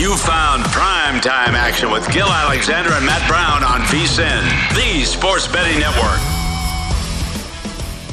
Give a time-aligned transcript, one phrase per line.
[0.00, 4.40] You found prime time action with Gill Alexander and Matt Brown on VSIN,
[4.74, 6.18] the sports betting network.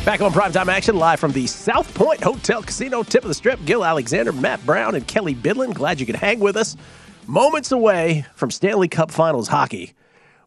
[0.03, 3.63] Back on primetime action, live from the South Point Hotel Casino, tip of the strip.
[3.63, 5.73] Gill Alexander, Matt Brown, and Kelly Bidlin.
[5.73, 6.75] Glad you could hang with us.
[7.25, 9.93] Moments away from Stanley Cup Finals hockey,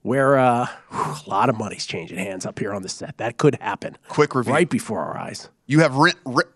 [0.02, 3.16] where uh, whew, a lot of money's changing hands up here on the set.
[3.16, 3.96] That could happen.
[4.08, 4.52] Quick review.
[4.52, 5.48] Right before our eyes.
[5.66, 6.50] You have Rent, Rent,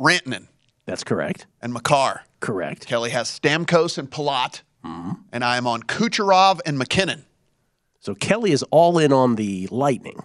[0.00, 0.46] Rantanen
[0.90, 1.46] That's correct.
[1.62, 2.22] and Makar.
[2.40, 2.86] Correct.
[2.86, 4.62] Kelly has Stamkos and Palat.
[5.32, 7.24] And I am on Kucherov and MacKinnon.
[8.00, 10.22] So Kelly is all in on the Lightning.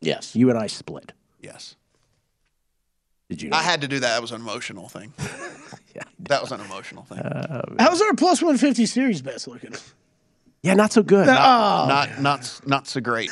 [0.00, 0.34] Yes.
[0.34, 1.12] You and I split.
[1.40, 1.76] Yes.
[3.28, 3.50] Did you?
[3.50, 3.56] Know?
[3.58, 4.14] I had to do that.
[4.14, 5.12] That was an emotional thing.
[5.94, 6.02] yeah.
[6.20, 7.20] That was an emotional thing.
[7.22, 9.74] Um, How's our plus 150 series bets looking?
[10.62, 11.28] yeah, not so good.
[11.28, 13.30] Oh, not not not so great.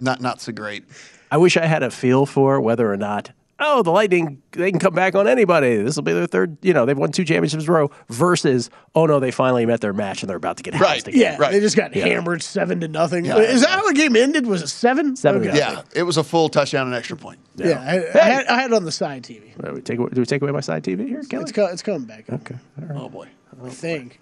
[0.00, 0.84] Not not so great.
[1.30, 4.78] I wish I had a feel for whether or not, oh, the Lightning, they can
[4.78, 5.76] come back on anybody.
[5.82, 8.70] This will be their third, you know, they've won two championships in a row versus,
[8.94, 11.06] oh no, they finally met their match and they're about to get Right.
[11.06, 11.20] again.
[11.20, 11.52] yeah, Right.
[11.52, 12.06] they just got Yeah.
[12.06, 13.26] hammered seven to nothing.
[13.26, 14.46] Is that how the game ended?
[14.46, 15.16] Was it seven?
[15.16, 15.56] Seven Okay.
[15.58, 17.38] Yeah, it was a full touchdown and extra point.
[17.56, 19.52] Yeah, I, I, had, I had it on the side TV.
[19.62, 21.42] Do we take, away- do we take away my side TV here, Kelly?
[21.42, 22.24] It's, co- it's coming back.
[22.30, 22.54] okay.
[22.94, 23.28] Oh boy.
[23.64, 24.20] I think.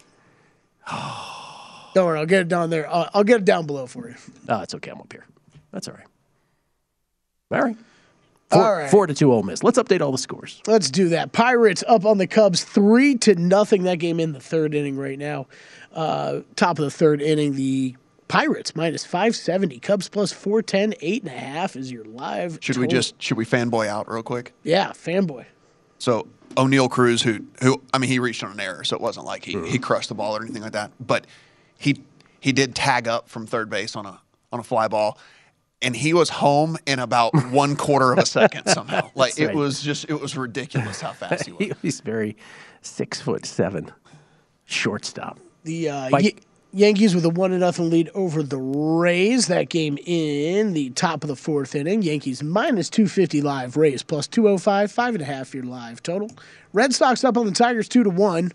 [1.95, 2.89] Don't worry, I'll get it down there.
[2.91, 4.15] I'll, I'll get it down below for you.
[4.49, 4.91] Oh, it's okay.
[4.91, 5.25] I'm up here.
[5.73, 6.07] That's all right.
[7.53, 7.77] All right.
[8.51, 8.91] Four, All right.
[8.91, 9.65] four to two Ole Miss.
[9.65, 10.63] Let's update all the scores.
[10.69, 11.33] Let's do that.
[11.33, 13.83] Pirates up on the Cubs three to nothing.
[13.83, 15.47] That game in the third inning right now.
[15.93, 17.97] Uh, top of the third inning, the
[18.29, 19.81] Pirates minus five seventy.
[19.81, 20.95] Cubs plus four ten.
[21.01, 22.59] Eight and a half is your live.
[22.61, 24.53] Should we just should we fanboy out real quick?
[24.63, 25.45] Yeah, fanboy.
[25.99, 29.27] So Oneil Cruz, who who I mean, he reached on an error, so it wasn't
[29.27, 29.67] like he, Mm-hmm.
[29.67, 30.93] he crushed the ball or anything like that.
[31.01, 31.27] But
[31.79, 32.01] he
[32.39, 34.21] he did tag up from third base on a
[34.53, 35.19] on a fly ball,
[35.87, 39.09] and he was home in about one quarter of a second somehow.
[39.15, 41.79] Like That's it was just it was ridiculous how fast he was.
[41.81, 42.37] He's very
[42.83, 43.93] six foot seven
[44.65, 45.39] shortstop.
[45.65, 46.41] The uh, Mike- Yan-
[46.73, 49.47] Yankees with a one to nothing lead over the Rays.
[49.47, 52.03] That game in the top of the fourth inning.
[52.03, 53.77] Yankees minus two fifty live.
[53.77, 54.91] Rays plus two oh five.
[54.91, 56.31] Five and a half your live total.
[56.73, 58.53] Red Sox up on the Tigers two to one.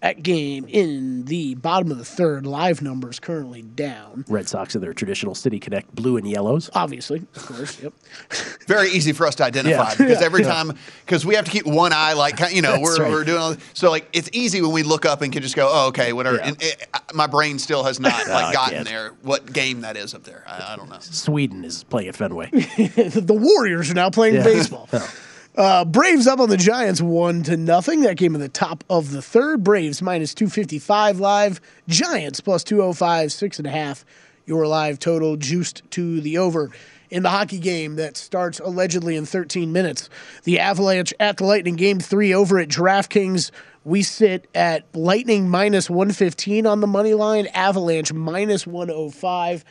[0.00, 2.46] That game in the bottom of the third.
[2.46, 4.26] Live numbers currently down.
[4.28, 6.68] Red Sox in their traditional City Connect blue and yellows.
[6.74, 7.82] Obviously, of course.
[7.82, 7.94] Yep.
[8.66, 9.94] Very easy for us to identify Yeah.
[9.96, 10.72] because every time
[11.06, 13.10] because we have to keep one eye like you know we're, right.
[13.10, 15.70] we're doing all, so like it's easy when we look up and can just go
[15.72, 16.48] oh okay whatever Yeah.
[16.48, 18.88] and it, uh, my brain still has not I like oh, gotten can't.
[18.88, 22.16] there what game that is up there I, I don't know Sweden is playing at
[22.16, 22.50] Fenway.
[22.50, 24.88] the Warriors are now playing baseball.
[24.92, 25.14] Oh.
[25.56, 28.00] Uh, Braves up on the Giants one to nothing.
[28.00, 29.62] That game in the top of the third.
[29.62, 31.60] Braves minus two fifty five live.
[31.88, 34.04] Giants plus two oh five six and a half.
[34.46, 36.70] Your live total juiced to the over.
[37.10, 40.10] in the hockey game that starts allegedly in 13 minutes.
[40.42, 43.52] The Avalanche at the Lightning game three over at DraftKings.
[43.84, 49.64] We sit at Lightning minus 115 on the money line, Avalanche minus 105.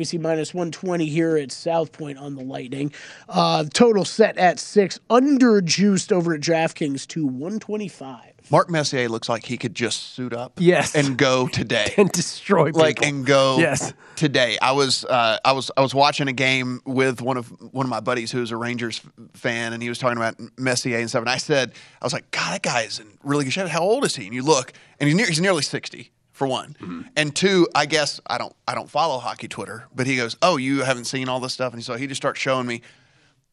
[0.00, 2.90] We see minus 120 here at South Point on the Lightning.
[3.28, 8.32] Uh, total set at six, under juiced over at DraftKings to 125.
[8.50, 10.94] Mark Messier looks like he could just suit up, Yes.
[10.94, 12.80] and go today, and destroy people.
[12.80, 13.92] like and go Yes.
[14.16, 14.56] today.
[14.62, 17.90] I was uh, I was I was watching a game with one of one of
[17.90, 19.02] my buddies who's a Rangers
[19.34, 21.20] fan, and he was talking about Messier and stuff.
[21.20, 23.68] And I said, I was like, God, that guy is in really good shape.
[23.68, 24.24] How old is he?
[24.24, 27.02] And you look, and he's near, he's nearly sixty for one, Mm-hmm.
[27.16, 30.56] and two, I guess I don't I don't follow hockey Twitter, but he goes, Oh,
[30.56, 32.80] you haven't seen all this stuff, and so he just starts showing me.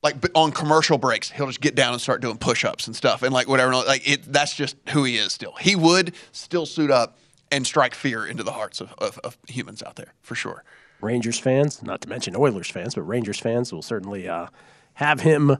[0.03, 3.33] Like on commercial breaks, he'll just get down and start doing push-ups and stuff, and
[3.33, 3.73] like whatever.
[3.75, 5.33] Like it, that's just who he is.
[5.33, 7.17] Still, he would still suit up
[7.51, 10.63] and strike fear into the hearts of, of, of humans out there for sure.
[11.01, 14.47] Rangers fans, not to mention Oilers fans, but Rangers fans will certainly uh,
[14.93, 15.57] have him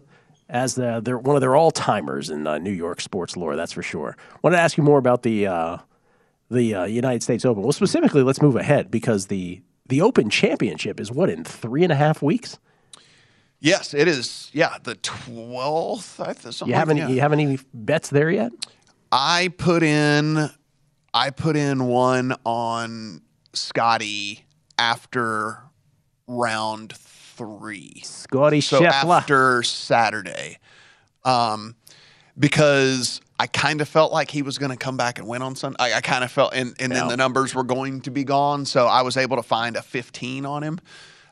[0.50, 3.56] as the, their, one of their all timers in uh, New York sports lore.
[3.56, 4.16] That's for sure.
[4.44, 5.78] wanted to ask you more about the uh,
[6.50, 7.64] the uh, United States Open.
[7.64, 11.92] Well, specifically, let's move ahead because the the Open Championship is what in three and
[11.92, 12.58] a half weeks.
[13.60, 14.50] Yes, it is.
[14.54, 16.20] Yeah, the twelfth.
[16.20, 17.16] I th- something You have like- any yeah.
[17.16, 18.52] you have any bets there yet?
[19.12, 20.50] I put in,
[21.14, 23.22] I put in one on
[23.54, 24.46] Scotty
[24.78, 25.60] after
[26.28, 28.02] round three.
[28.04, 29.18] Scotty so Scheffler.
[29.18, 30.60] after Saturday,
[31.24, 31.76] um,
[32.38, 35.56] because I kind of felt like he was going to come back and win on
[35.56, 35.78] Sunday.
[35.80, 37.10] I, I kind of felt, and, and then Yeah.
[37.10, 40.46] the numbers were going to be gone, so I was able to find a 15
[40.46, 40.80] on him.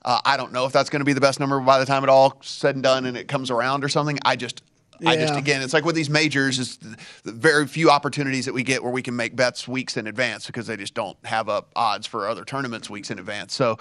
[0.03, 2.03] Uh, I don't know if that's going to be the best number by the time
[2.03, 4.19] it all said and done and it comes around or something.
[4.23, 4.61] I just,
[5.03, 8.83] I just again, it's like with these majors, the very few opportunities that we get
[8.83, 12.05] where we can make bets weeks in advance because they just don't have up odds
[12.05, 13.53] for other tournaments weeks in advance.
[13.55, 13.77] So,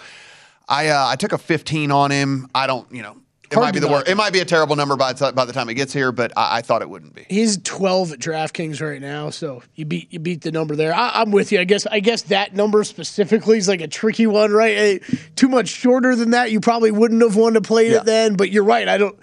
[0.66, 2.48] I uh, I took a 15 on him.
[2.54, 3.18] I don't, you know,
[3.50, 4.08] it Hard might be the worst.
[4.08, 6.32] It might be a terrible number by the, by the time it gets here, but
[6.36, 7.26] I, I thought it wouldn't be.
[7.28, 10.94] He's 12 at DraftKings right now, so you beat you beat the number there.
[10.94, 11.60] I, I'm with you.
[11.60, 15.02] I guess I guess that number specifically is like a tricky one, right?
[15.36, 17.98] Too much shorter than that, you probably wouldn't have wanted to play Yeah.
[17.98, 18.34] it then.
[18.36, 18.88] But you're right.
[18.88, 19.16] I don't.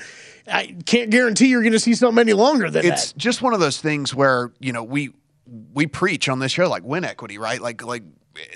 [0.48, 3.18] I can't guarantee you're going to see something any longer than It's that.
[3.20, 5.12] just one of those things where you know we
[5.74, 7.62] we preach on this show like win equity, right?
[7.62, 8.04] Like like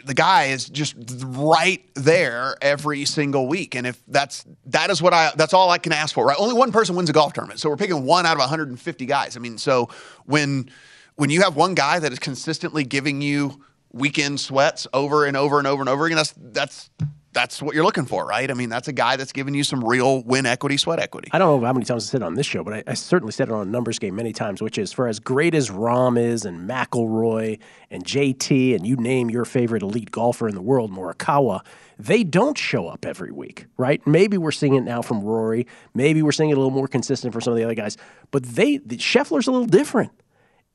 [0.06, 5.14] the guy is just right there every single week, and if that's that is what
[5.14, 6.38] I that's all I can ask for, right?
[6.40, 9.36] Only one person wins a golf tournament, so we're picking one out of 150 guys.
[9.36, 9.90] I mean, so
[10.26, 10.70] when
[11.16, 13.62] when you have one guy that is consistently giving you
[13.92, 16.90] weekend sweats over and over and over and over again, that's that's
[17.36, 18.50] that's what you're looking for, right?
[18.50, 21.28] I mean, that's a guy that's giving you some real win equity, sweat equity.
[21.34, 22.94] I don't know how many times I said it on this show, but I, I
[22.94, 25.70] certainly said it on a numbers game many times, which is for as great as
[25.70, 27.60] Rahm is and McIlroy
[27.92, 31.60] and JT and you name your favorite elite golfer in the world, Morikawa,
[32.00, 34.06] they don't show up every week, right?
[34.08, 35.68] Maybe we're seeing it now from Rory.
[35.94, 37.98] Maybe we're seeing it a little more consistent for some of the other guys.
[38.32, 40.12] But they, the, Scheffler's a little different.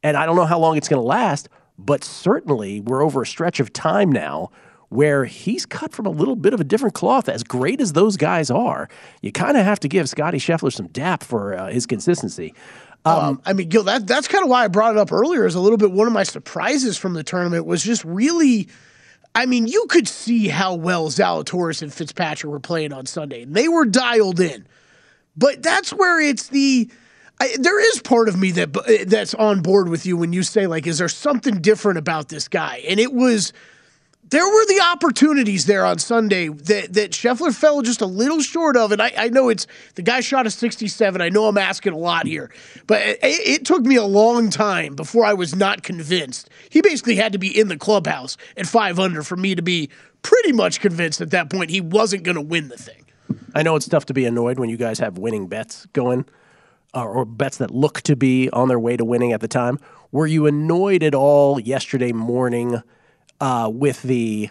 [0.03, 1.49] And I don't know how long it's going to last,
[1.79, 4.51] but certainly we're over a stretch of time now
[4.91, 7.29] where he's cut from a little bit of a different cloth.
[7.29, 8.89] As great as those guys are,
[9.23, 12.55] you kind of have to give Scotty Scheffler some dap for uh, his consistency.
[13.05, 15.47] Um, I mean, Gill, that that's kind of why I brought it up earlier.
[15.47, 18.69] Is a little bit one of my surprises from the tournament was just really.
[19.33, 23.55] I mean, you could see how well Zalatoris and Fitzpatrick were playing on Sunday, and
[23.55, 24.67] they were dialed in.
[25.37, 26.91] But that's where it's the.
[27.41, 30.67] I, there is part of me that that's on board with you when you say
[30.67, 32.83] like, is there something different about this guy?
[32.87, 33.55] And it was
[34.31, 38.77] there were the opportunities there on Sunday that, that Scheffler fell just a little short
[38.77, 38.93] of.
[38.93, 41.21] And I, I know it's the guy shot a 67.
[41.21, 42.51] I know I'm asking a lot here,
[42.87, 46.49] but it, it took me a long time before I was not convinced.
[46.69, 49.91] He basically had to be in the clubhouse at five under for me to be
[50.23, 53.05] pretty much convinced at that point he wasn't going to win the thing.
[53.55, 56.25] I know it's tough to be annoyed when you guys have winning bets going,
[56.95, 59.79] uh, or bets that look to be on their way to winning at the time.
[60.13, 62.83] Were you annoyed at all yesterday morning
[63.41, 64.51] uh, with the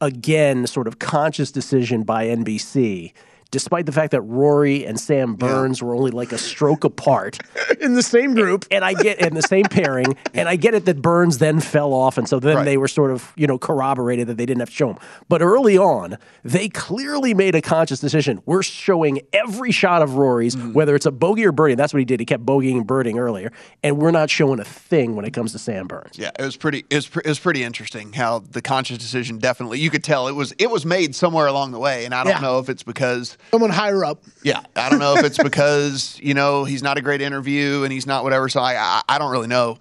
[0.00, 3.12] again sort of conscious decision by NBC,
[3.50, 7.38] despite the fact that Rory and Sam Burns were only like a stroke apart
[7.80, 10.84] in the same group, and I get in the same pairing, and I get it
[10.84, 12.64] that Burns then fell off, and so then Right.
[12.64, 14.98] they were sort of you know corroborated that they didn't have to show him.
[15.28, 18.42] But early on, they clearly made a conscious decision.
[18.46, 20.72] We're showing every shot of Rory's, Mm-hmm.
[20.72, 21.74] whether it's a bogey or birdie.
[21.74, 22.20] That's what he did.
[22.20, 23.52] He kept bogeying and birding earlier,
[23.82, 26.18] and we're not showing a thing when it comes to Sam Burns.
[26.18, 26.84] Yeah, it was pretty.
[26.90, 29.78] It was, pre- it was pretty interesting how the conscious decision definitely.
[29.78, 32.34] You could tell it was it was made somewhere along the way, and I don't
[32.34, 32.40] Yeah.
[32.40, 34.22] know if it's because Someone higher up.
[34.42, 37.92] yeah, I don't know if it's because you know he's not a great interview and
[37.92, 38.48] he's not whatever.
[38.48, 39.78] So I I, I don't really know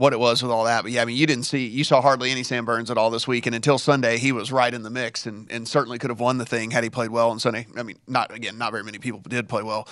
[0.00, 0.82] what it was with all that.
[0.82, 3.10] But yeah, I mean, you didn't see, you saw hardly any Sam Burns at all
[3.10, 3.44] this week.
[3.44, 6.38] And until Sunday, he was right in the mix and, and certainly could have won
[6.38, 7.66] the thing had he played well on Sunday.
[7.76, 9.86] I mean, not, again, not very many people did play well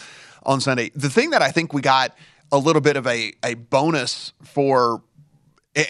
[0.44, 0.90] on Sunday.
[0.94, 2.16] The thing that I think we got
[2.50, 5.02] a little bit of a, a bonus for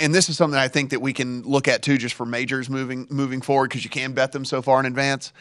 [0.01, 2.69] and this is something I think that we can look at too, just for majors
[2.69, 5.33] moving moving forward, because you can bet them so far in advance.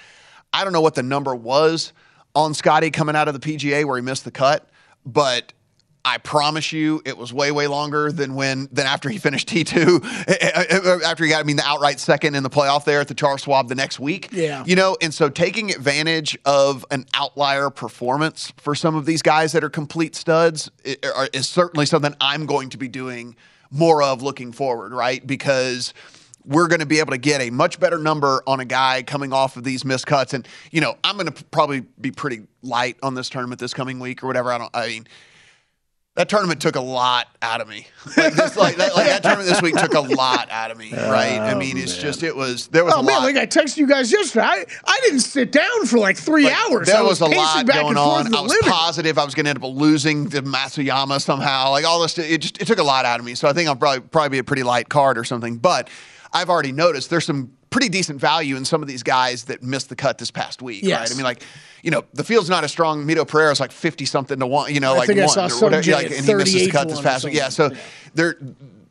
[0.53, 1.93] I don't know what the number was
[2.35, 4.69] on Scotty coming out of the PGA where he missed the cut,
[5.05, 5.53] but
[6.07, 9.65] I promise you, it was way way longer than when than after he finished T
[9.65, 9.99] two.
[10.03, 13.01] Eh, eh, eh, after he got, I mean, the outright second in the playoff there
[13.01, 14.29] at the Charles Schwab the next week.
[14.31, 19.21] Yeah, you know, and so taking advantage of an outlier performance for some of these
[19.21, 23.35] guys that are complete studs is certainly something I'm going to be doing
[23.69, 25.25] more of looking forward, right?
[25.27, 25.93] Because
[26.47, 29.33] we're going to be able to get a much better number on a guy coming
[29.33, 30.33] off of these missed cuts.
[30.33, 33.99] And, you know, I'm going to probably be pretty light on this tournament this coming
[33.99, 34.51] week or whatever.
[34.51, 35.07] I don't, I mean,
[36.15, 37.87] that tournament took a lot out of me.
[38.17, 40.91] Like, this, like, that, like that tournament this week took a lot out of me,
[40.91, 41.39] right?
[41.39, 42.01] I oh, mean, it's man.
[42.01, 43.23] just it was there was oh a man, lot.
[43.25, 44.45] like I texted you guys yesterday.
[44.45, 46.87] I, I didn't sit down for like three Like, hours.
[46.87, 48.33] There I was, a lot going on.
[48.33, 48.71] I was living.
[48.71, 51.69] positive I was going to end up losing to Matsuyama somehow.
[51.69, 53.35] Like all this, it just it took a lot out of me.
[53.35, 55.57] So I think I'll probably probably be a pretty light card or something.
[55.57, 55.89] But
[56.33, 59.89] I've already noticed there's some pretty decent value in some of these guys that missed
[59.89, 60.83] the cut this past week.
[60.83, 60.99] Yes.
[61.09, 61.11] Right?
[61.11, 61.43] I mean, like
[61.83, 63.05] you know, the field's not as strong.
[63.05, 64.73] Mito Pereira's like fifty something to one.
[64.73, 65.91] You know, I like one or whatever.
[65.91, 67.33] Like, and he missed his 38 cut this past week.
[67.33, 67.49] Yeah.
[67.49, 67.83] So something.
[68.13, 68.35] they're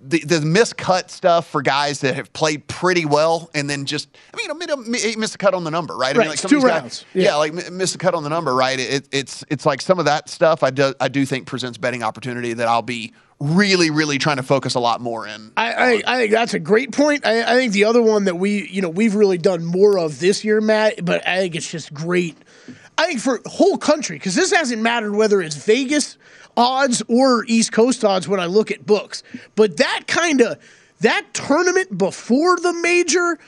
[0.09, 4.37] the, the miscut stuff for guys that have played pretty well and then just, I
[4.37, 6.15] mean, you know, mid- missed a cut on the number, right?
[6.15, 7.05] I Right, mean, like some two of these guys- rounds.
[7.13, 7.23] yeah.
[7.25, 7.35] Yeah.
[7.35, 8.79] like mi- missed a cut on the number, right?
[8.79, 12.05] It, it's it's like some of that stuff I do I do think presents betting
[12.05, 15.53] opportunity that I'll be really really trying to focus a lot more in.
[15.57, 17.27] I, I, I think that's a great point.
[17.27, 20.21] I, I think the other one that we, you know, we've really done more of
[20.21, 22.37] this year, Matt, but I think it's just great.
[22.97, 26.17] I think for whole country, because this hasn't mattered whether it's Vegas
[26.57, 29.23] odds or East Coast odds when I look at books.
[29.55, 30.59] But that kind of
[31.01, 33.39] that tournament before the major,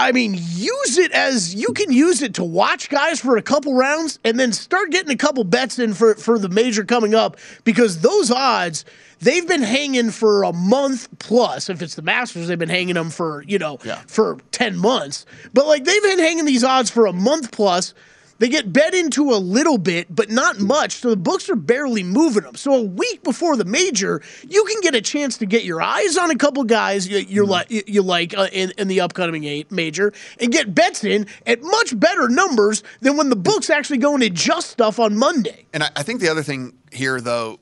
[0.00, 3.74] I mean, use it as you can use it to watch guys for a couple
[3.74, 7.36] rounds and then start getting a couple bets in for, for the major coming up
[7.64, 8.84] because those odds,
[9.18, 11.68] they've been hanging for a month plus.
[11.68, 14.00] If it's the Masters, they've been hanging them for, you know, Yeah.
[14.06, 15.26] for 10 months.
[15.52, 17.92] But like they've been hanging these odds for a month plus.
[18.38, 20.92] They get bet into a little bit, but not much.
[20.96, 22.54] So the books are barely moving them.
[22.54, 26.16] So a week before the major, you can get a chance to get your eyes
[26.16, 27.74] on a couple guys you, you're Mm-hmm.
[27.74, 31.62] li- you like uh, in, in the upcoming a- major and get bets in at
[31.62, 35.66] much better numbers than when the books actually go and adjust stuff on Monday.
[35.72, 37.58] And I, I think the other thing here, though,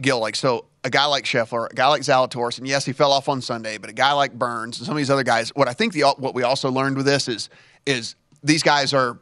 [0.00, 3.12] Gill, like so, a guy like Scheffler, a guy like Zalatoris, and yes, he fell
[3.12, 5.50] off on Sunday, but a guy like Burns and some of these other guys.
[5.50, 7.48] What I think the what we also learned with this is
[7.86, 9.18] is these guys are.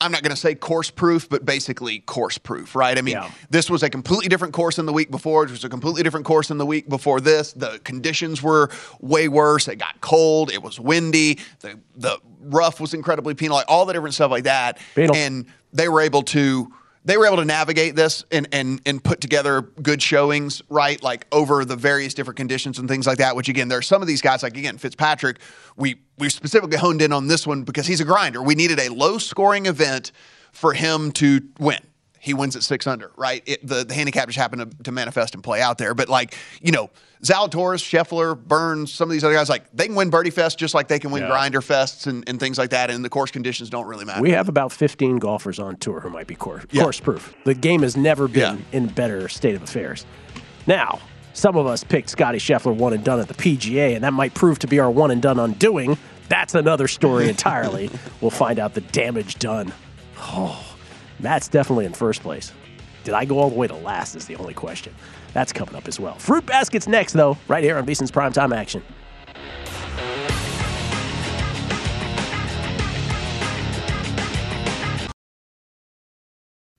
[0.00, 2.96] I'm not going to say course proof, but basically course proof, right?
[2.96, 3.30] I mean, Yeah.
[3.50, 5.44] this was a completely different course than the week before.
[5.44, 7.52] It was a completely different course than the week before this.
[7.52, 9.66] The conditions were way worse.
[9.66, 10.52] It got cold.
[10.52, 11.38] It was windy.
[11.60, 13.56] The the rough was incredibly penal.
[13.56, 14.78] Like all the different stuff like that.
[14.94, 15.16] Penal.
[15.16, 16.72] And they were able to
[17.04, 21.02] they were able to navigate this and and and put together good showings, right?
[21.02, 23.36] Like over the various different conditions and things like that.
[23.36, 25.38] Which again, there are some of these guys, like again Fitzpatrick.
[25.76, 28.42] We we specifically honed in on this one because he's a grinder.
[28.42, 30.12] We needed a low scoring event
[30.52, 31.80] for him to win.
[32.20, 33.42] He wins at six under, right?
[33.46, 35.94] It, the, the handicap just happened to, to manifest and play out there.
[35.94, 36.90] But like, you know,
[37.22, 40.74] Zalatoris, Scheffler, Burns, some of these other guys, like they can win Birdie Fest just
[40.74, 41.28] like they can win Yeah.
[41.28, 42.90] Grinder Fests and, and things like that.
[42.90, 44.20] And the course conditions don't really matter.
[44.22, 46.82] We have about 15 golfers on tour who might be course, Yeah.
[46.82, 47.34] course proof.
[47.44, 48.78] The game has never been Yeah.
[48.78, 50.04] in better state of affairs.
[50.66, 51.00] Now,
[51.34, 54.34] some of us picked Scotty Scheffler one and done at the PGA, and that might
[54.34, 55.96] prove to be our one and done undoing.
[56.28, 57.90] That's another story entirely.
[58.20, 59.72] we'll find out the damage done.
[60.20, 60.64] Oh,
[61.20, 62.52] Matt's definitely in first place.
[63.04, 64.14] Did I go all the way to last?
[64.16, 64.94] Is the only question.
[65.32, 66.14] That's coming up as well.
[66.14, 68.82] Fruit baskets next, though, right here on VSIN's Primetime Action.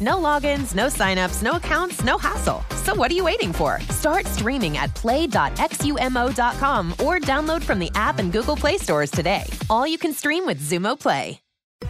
[0.00, 2.62] No logins, no signups, no accounts, no hassle.
[2.84, 3.80] So what are you waiting for?
[3.90, 9.44] Start streaming at play.xumo.com or download from the app and Google Play stores today.
[9.70, 11.40] All you can stream with Xumo Play.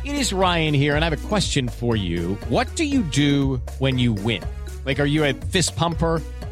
[0.05, 2.35] It is Ryan here, and I have a question for you.
[2.49, 4.43] What do you do when you win?
[4.85, 6.21] Like, are you a fist pumper?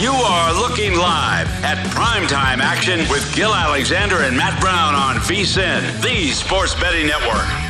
[0.00, 6.00] You are looking live at primetime action with Gill Alexander and Matt Brown on VSIN,
[6.00, 7.69] the sports betting network.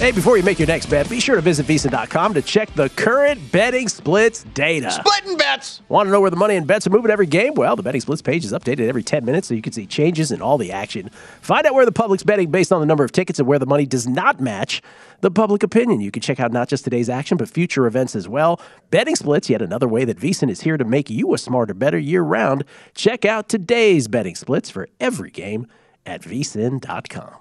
[0.00, 2.88] Hey, before you make your next bet, be sure to visit vsin.com to check the
[2.88, 4.90] current betting splits data.
[4.90, 5.82] Splitting bets.
[5.90, 7.52] Want to know where the money and bets are moving every game?
[7.52, 10.32] Well, the betting splits page is updated every 10 minutes so you can see changes
[10.32, 11.10] in all the action.
[11.42, 13.66] Find out where the public's betting based on the number of tickets and where the
[13.66, 14.80] money does not match
[15.20, 16.00] the public opinion.
[16.00, 18.58] You can check out not just today's action, but future events as well.
[18.90, 21.98] Betting splits, yet another way that VSIN is here to make you a smarter, better
[21.98, 22.64] year round.
[22.94, 25.66] Check out today's betting splits for every game
[26.06, 27.34] at vsin.com.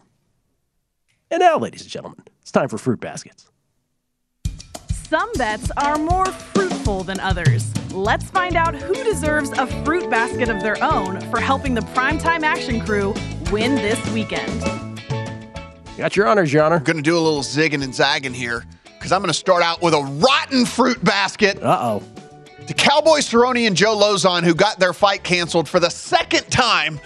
[1.31, 3.47] And now, ladies and gentlemen, it's time for Fruit Baskets.
[4.89, 7.71] Some bets are more fruitful than others.
[7.93, 12.41] Let's find out who deserves a fruit basket of their own for helping the primetime
[12.41, 13.13] action crew
[13.51, 14.63] win this weekend.
[15.95, 16.79] Got your honors, Your Honor.
[16.79, 18.65] Going to do a little zigging and zagging here
[18.97, 21.61] because I'm going to start out with a rotten fruit basket.
[21.61, 22.03] Uh oh.
[22.65, 26.99] The Cowboy Cerrone and Joe Lauzon, who got their fight canceled for the second time.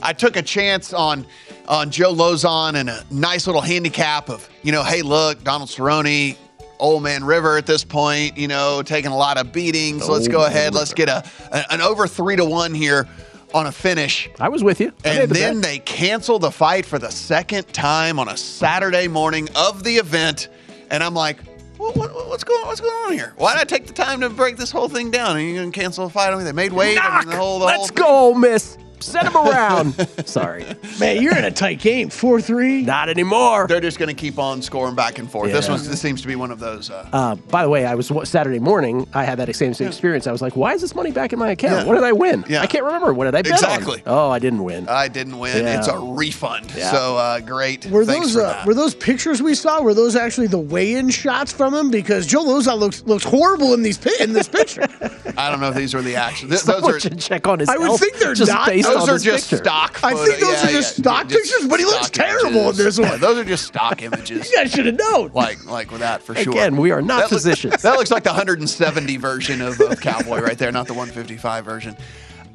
[0.00, 1.24] I took a chance on
[1.72, 6.36] on Joe Lauzon and a nice little handicap of, you know, hey, look, Donald Cerrone,
[6.78, 10.06] Old Man River at this point, you know, taking a lot of beatings.
[10.06, 10.74] Let's go ahead.
[10.74, 13.08] Man Let's get a, a- an over three to one here
[13.54, 14.28] on a finish.
[14.38, 14.92] I was with you.
[15.02, 15.70] I And the then bet.
[15.70, 20.48] they cancel the fight for the second time on a Saturday morning of the event.
[20.90, 21.38] And I'm like,
[21.78, 23.32] what, what, what's going what's going on here?
[23.38, 25.38] Why did I take the time to break this whole thing down?
[25.38, 26.44] And you're going to cancel a fight on me?
[26.44, 26.98] They made weight.
[27.02, 28.76] I mean, the whole, the Let's whole go, Miss.
[29.02, 30.08] Send him around.
[30.26, 30.64] Sorry.
[31.00, 32.08] Man, you're in a tight game.
[32.10, 32.82] 4 3.
[32.82, 33.66] Not anymore.
[33.66, 35.52] They're just going to keep on scoring back and forth.
[35.52, 35.72] This Yeah.
[35.72, 36.90] was this seems to be one of those.
[36.90, 39.06] Uh, Uh, by the way, I was Saturday morning.
[39.14, 40.26] I had that same, same experience.
[40.26, 41.82] I was like, "Why is this money back in my account?
[41.82, 41.84] Yeah.
[41.84, 42.44] What did I win?
[42.48, 42.62] Yeah.
[42.62, 43.12] I can't remember.
[43.12, 44.02] What did I bet Exactly.
[44.06, 44.12] on?
[44.14, 44.88] Oh, I didn't win.
[44.88, 45.64] I didn't win.
[45.64, 45.78] Yeah.
[45.78, 46.72] It's a refund.
[46.76, 46.90] Yeah.
[46.90, 47.86] So uh, great.
[47.86, 48.66] Were Thanks those for uh, that.
[48.66, 49.80] were those pictures we saw?
[49.82, 51.90] Were those actually the weigh-in shots from him?
[51.90, 54.82] Because Joe Lauzon looks looks horrible in these pi- in this picture.
[55.36, 56.48] I don't know if these were the actual.
[56.50, 57.68] Th- those Someone are should check on his.
[57.68, 58.68] I would health think they're just not.
[58.68, 59.64] based those are just picture.
[59.64, 60.00] stock.
[60.02, 62.78] I think those yeah, are just yeah, stock just pictures, but he looks terrible images.
[62.80, 63.20] in this one.
[63.20, 64.50] those are just stock images.
[64.50, 65.30] You guys should have known.
[65.34, 66.52] like like with that for sure.
[66.52, 67.82] Again, we are not That looks- physicians.
[67.82, 71.96] that looks like the 170 version of, of Cowboy right there, not the 155 version.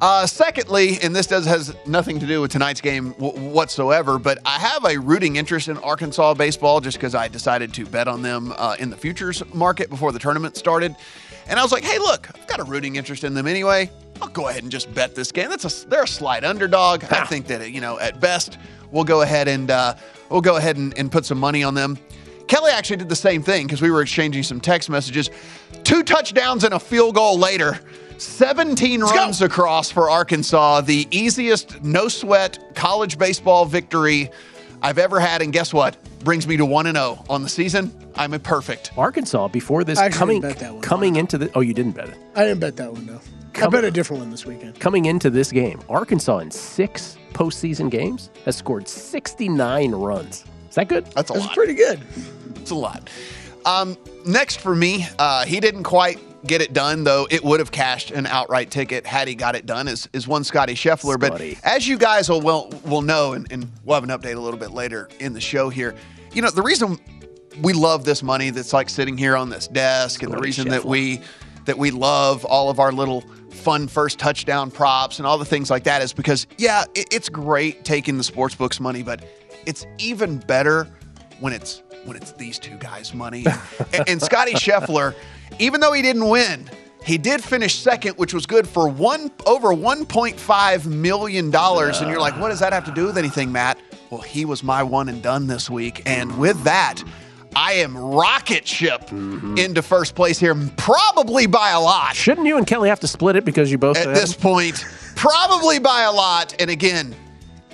[0.00, 4.38] Uh, secondly, and this does has nothing to do with tonight's game w- whatsoever, but
[4.44, 8.22] I have a rooting interest in Arkansas baseball just because I decided to bet on
[8.22, 10.94] them uh, in the futures market before the tournament started.
[11.48, 13.90] And I was like, hey, look, I've got a rooting interest in them anyway.
[14.20, 15.48] I'll go ahead and just bet this game.
[15.50, 17.04] That's a they're a slight underdog.
[17.04, 18.58] I think that you know at best
[18.90, 19.94] we'll go ahead and uh,
[20.30, 21.98] we'll go ahead and, and put some money on them.
[22.48, 25.30] Kelly actually did the same thing because we were exchanging some text messages.
[25.84, 27.78] Two touchdowns and a field goal later,
[28.16, 34.30] 17 runs across for Arkansas, the easiest no sweat college baseball victory
[34.80, 35.42] I've ever had.
[35.42, 35.96] And guess what?
[36.24, 37.92] Brings me to 1 0 on the season.
[38.16, 38.92] I'm a perfect.
[38.96, 40.82] Arkansas before this I actually coming bet that one.
[40.82, 41.50] coming into the.
[41.54, 42.16] Oh, you didn't bet it.
[42.34, 43.20] I didn't bet that one though.
[43.58, 44.78] I Come- bet a different one this weekend.
[44.78, 50.44] Coming into this game, Arkansas in six postseason games has scored 69 runs.
[50.68, 51.06] Is that good?
[51.06, 51.54] That's a That's lot.
[51.56, 52.00] pretty good.
[52.54, 53.10] It's a lot.
[53.66, 57.72] Um, next for me, uh, he didn't quite get it done, though it would have
[57.72, 61.14] cashed an outright ticket had he got it done, is, is one Scotty Scheffler.
[61.14, 61.58] Scotty.
[61.60, 64.40] But as you guys will, will, will know, and, and we'll have an update a
[64.40, 65.96] little bit later in the show here,
[66.32, 66.96] you know, the reason
[67.60, 70.68] we love this money that's like sitting here on this desk, and the Scotty reason
[70.68, 71.20] that we
[71.64, 73.22] that we love all of our little
[73.58, 77.28] fun first touchdown props and all the things like that is because yeah, it, it's
[77.28, 79.24] great taking the sports books money, but
[79.66, 80.88] it's even better
[81.40, 83.44] when it's when it's these two guys' money.
[83.92, 85.14] and, and Scotty Scheffler
[85.58, 86.68] even though he didn't win,
[87.04, 92.00] he did finish second, which was good for one over 1.5 million dollars.
[92.00, 93.78] And you're like, what does that have to do with anything, Matt?
[94.10, 97.02] Well, he was my one and done this week, and with that.
[97.56, 102.14] I am rocket ship into first place here, probably by a lot.
[102.14, 104.84] Shouldn't you and Kelly have to split it because you both At this point,
[105.16, 106.54] probably by a lot.
[106.60, 107.14] And again,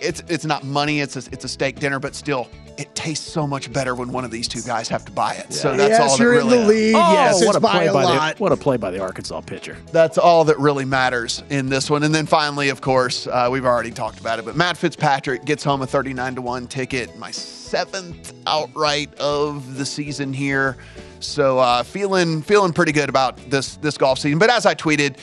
[0.01, 3.47] it's it's not money; it's a, it's a steak dinner, but still, it tastes so
[3.47, 5.53] much better when one of these two guys have to buy it.
[5.53, 6.95] So that's yes, all that you're really in the league.
[6.97, 8.37] Oh, yes, what it's a by play a by lot.
[8.37, 9.77] the what a play by the Arkansas pitcher.
[9.93, 12.03] That's all that really matters in this one.
[12.03, 15.63] And then finally, of course, uh, we've already talked about it, but Matt Fitzpatrick gets
[15.63, 20.77] home a 39 to 1 ticket, my seventh outright of the season here.
[21.21, 24.39] So uh, feeling feeling pretty good about this this golf season.
[24.39, 25.17] But as I tweeted,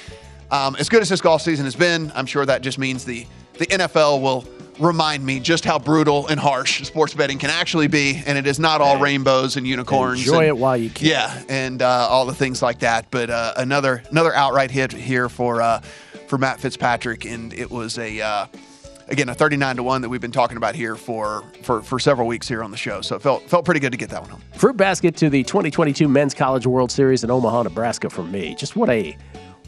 [0.51, 3.25] um, as good as this golf season has been, I'm sure that just means the
[3.57, 4.45] the NFL will
[4.81, 8.59] remind me just how brutal and harsh sports betting can actually be, and it is
[8.59, 10.19] not all rainbows and unicorns.
[10.19, 11.07] Enjoy and- it while you can.
[11.07, 13.09] Yeah, and uh, all the things like that.
[13.11, 15.81] But uh, another another outright hit here for uh,
[16.27, 18.47] for Matt Fitzpatrick, and it was a uh,
[19.07, 21.99] again a thirty nine to one that we've been talking about here for for for
[21.99, 23.01] several weeks here on the show.
[23.01, 24.41] So it felt felt pretty good to get that one home.
[24.53, 28.55] Fruit basket to the 2022 Men's College World Series in Omaha, Nebraska for me.
[28.55, 29.15] Just what a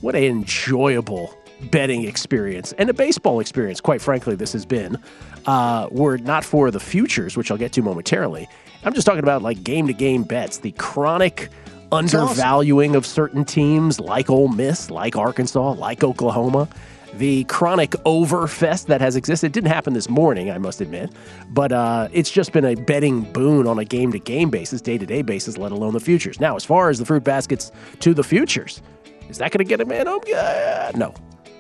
[0.02, 1.38] what a enjoyable
[1.72, 3.82] betting experience and a baseball experience.
[3.82, 4.98] Quite frankly, this has been.
[5.46, 8.48] Uh, were not for the futures, which I'll get to momentarily.
[8.86, 11.50] I'm just talking about like game to game bets, the chronic
[11.92, 16.68] undervaluing of certain teams like Ole Miss, like Arkansas, like Oklahoma.
[17.16, 21.12] The chronic overfest that has existed didn't happen this morning, I must admit,
[21.50, 24.98] but uh, it's just been a betting boon on a game to game basis, day
[24.98, 26.40] to day basis, let alone the futures.
[26.40, 28.82] Now, as far as the fruit baskets to the futures,
[29.30, 30.22] is that going to get a man home?
[30.36, 31.14] Uh, no,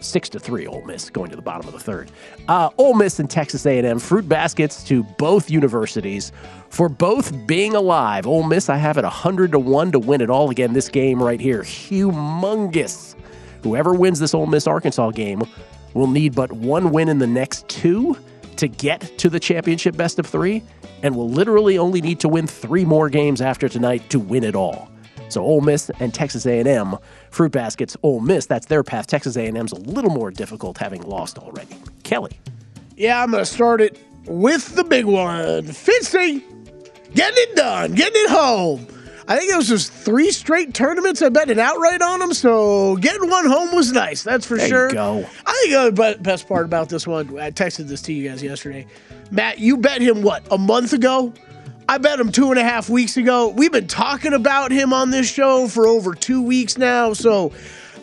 [0.03, 0.67] six to three.
[0.67, 2.11] Ole Miss going to the bottom of the third.
[2.47, 6.31] Uh, Ole Miss and Texas A&M fruit baskets to both universities
[6.69, 8.27] for both being alive.
[8.27, 10.73] Ole Miss, I have it hundred to one to win it all again.
[10.73, 13.15] This game right here, humongous.
[13.63, 15.41] Whoever wins this Ole Miss Arkansas game
[15.93, 18.17] will need but one win in the next two
[18.57, 20.63] to get to the championship best of three,
[21.01, 24.55] and will literally only need to win three more games after tonight to win it
[24.55, 24.89] all.
[25.33, 26.95] So Ole Miss and Texas A&M,
[27.31, 27.97] fruit baskets.
[28.03, 29.07] Ole Miss, that's their path.
[29.07, 31.75] Texas A&M's a little more difficult, having lost already.
[32.03, 32.37] Kelly,
[32.95, 35.63] Yeah, I'm going to start it with the big one.
[35.63, 36.43] Fitzy,
[37.15, 38.87] getting it done, getting it home.
[39.27, 41.21] I think it was just three straight tournaments.
[41.21, 44.21] I bet an outright on them, so getting one home was nice.
[44.21, 44.67] That's for sure.
[44.67, 45.21] There you sure.
[45.23, 45.29] go.
[45.45, 48.43] I think uh, the best part about this one, I texted this to you guys
[48.43, 48.85] yesterday.
[49.31, 51.33] Matt, you bet him what a month ago.
[51.87, 53.49] I bet him two and a half weeks ago.
[53.49, 57.51] We've been talking about him on this show for over two weeks now, so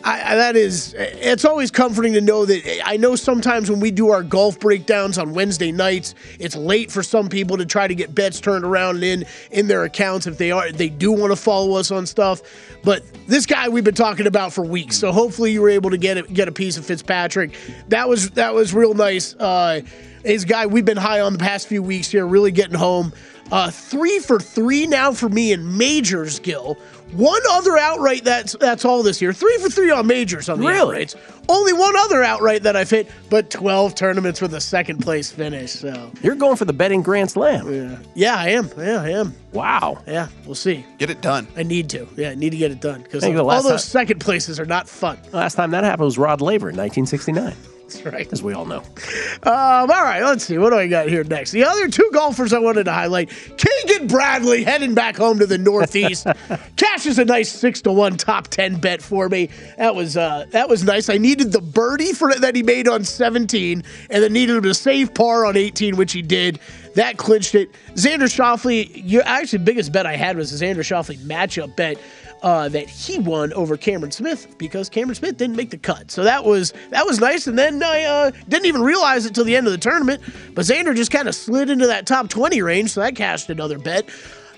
[0.03, 3.89] I, I- that is it's always comforting to know that I know sometimes when we
[3.91, 7.95] do our golf breakdowns on Wednesday nights, it's late for some people to try to
[7.95, 11.35] get bets turned around in in their accounts if they are they do want to
[11.35, 12.41] follow us on stuff.
[12.83, 15.97] But this guy we've been talking about for weeks, so hopefully you were able to
[15.97, 17.51] get it, get a piece of Fitzpatrick.
[17.89, 19.35] That was that was real nice.
[19.35, 19.81] Uh,
[20.23, 23.11] his guy we've been high on the past few weeks here, really getting home.
[23.51, 26.77] Uh, three for three now for me in majors, Gill.
[27.13, 29.33] One other outright that's that's all this year.
[29.33, 31.03] Three for three on majors on the Really?
[31.05, 31.15] outrights.
[31.49, 35.71] Only one other outright that I've hit, but twelve tournaments with a second place finish.
[35.73, 37.69] So you're going for the betting Grand Slam.
[37.73, 38.69] yeah, yeah, I am.
[38.77, 39.35] Yeah, I am.
[39.51, 40.01] Wow.
[40.07, 40.85] Yeah, we'll see.
[40.99, 41.49] Get it done.
[41.57, 42.07] I need to.
[42.15, 44.65] Yeah, I need to get it done because I all those time- second places are
[44.65, 45.17] not fun.
[45.33, 47.53] Last time that happened was Rod Laver in 1969,
[47.91, 48.31] That's right.
[48.31, 48.79] as we all know.
[49.43, 50.57] Um, all right, let's see.
[50.57, 51.51] What do I got here next?
[51.51, 55.57] The other two golfers I wanted to highlight Keegan Bradley heading back home to the
[55.57, 56.27] Northeast.
[56.77, 59.49] Cashes a nice six to one top ten bet for me.
[59.77, 61.09] That was uh, that was nice.
[61.09, 64.73] I needed the birdie for that he made on 17, and then needed him to
[64.73, 66.59] save par on 18, which he did.
[66.95, 67.71] That clinched it.
[67.93, 71.97] Xander Schauffele, you actually biggest bet I had was the Xander Schauffele matchup bet
[72.41, 76.11] uh, that he won over Cameron Smith because Cameron Smith didn't make the cut.
[76.11, 77.47] So that was that was nice.
[77.47, 80.21] And then I uh, didn't even realize it till the end of the tournament.
[80.53, 83.77] But Xander just kind of slid into that top 20 range, so that cashed another
[83.77, 84.09] bet.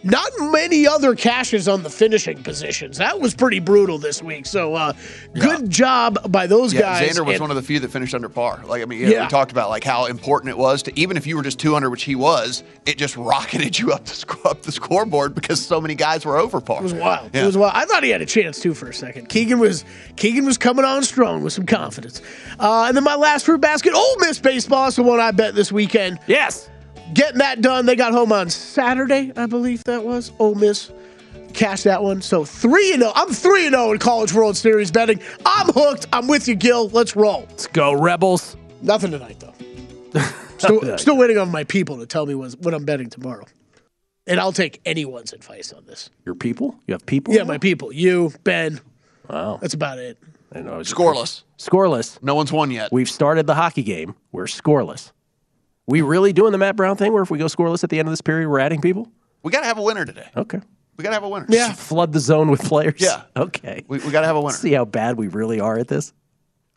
[0.03, 2.97] Not many other caches on the finishing positions.
[2.97, 4.45] That was pretty brutal this week.
[4.45, 4.93] So uh,
[5.33, 7.09] good job by those Yeah, guys.
[7.15, 8.61] Xander was And- one of the few that finished under par.
[8.65, 9.23] Like I mean, yeah, Yeah.
[9.23, 11.89] we talked about like how important it was to even if you were just 200,
[11.89, 15.79] which he was, it just rocketed you up the sc- up the scoreboard because so
[15.79, 16.79] many guys were over par.
[16.79, 17.31] It was wild.
[17.33, 17.43] Yeah.
[17.43, 17.73] It was wild.
[17.75, 19.29] I thought he had a chance too for a second.
[19.29, 19.85] Keegan was
[20.17, 22.21] Keegan was coming on strong with some confidence.
[22.59, 25.55] Uh, and then my last fruit basket, Ole Miss baseball is the one I bet
[25.55, 26.19] this weekend.
[26.27, 26.69] Yes.
[27.13, 27.85] Getting that done.
[27.85, 30.31] They got home on Saturday, I believe that was.
[30.39, 30.91] Ole Miss
[31.53, 32.21] cashed that one.
[32.21, 33.11] So three and zero.
[33.15, 35.19] I'm three and zero in College World Series betting.
[35.45, 36.07] I'm hooked.
[36.11, 36.89] I'm with you, Gill.
[36.89, 37.45] Let's roll.
[37.49, 38.57] Let's go, Rebels.
[38.81, 40.19] Nothing tonight though.
[40.59, 43.43] Still, still waiting on my people to tell me what, what I'm betting tomorrow.
[44.27, 46.09] And I'll take anyone's advice on this.
[46.25, 46.79] Your people?
[46.87, 47.33] You have people?
[47.33, 47.91] Yeah, my people.
[47.91, 48.79] You, Ben.
[49.29, 49.57] Wow.
[49.59, 50.17] That's about it.
[50.53, 50.79] I know.
[50.79, 51.43] Scoreless.
[51.57, 52.23] Scoreless.
[52.23, 52.93] No one's won yet.
[52.93, 54.15] We've started the hockey game.
[54.31, 55.11] We're scoreless.
[55.85, 58.07] We really doing the Matt Brown thing where if we go scoreless at the end
[58.07, 59.09] of this period, we're adding people?
[59.41, 60.27] We got to have a winner today.
[60.35, 60.61] Okay.
[60.95, 61.47] We got to have a winner.
[61.49, 63.01] Just flood the zone with players?
[63.01, 63.23] Yeah.
[63.35, 63.83] Okay.
[63.87, 64.55] We, we got to have a winner.
[64.55, 66.13] See how bad we really are at this?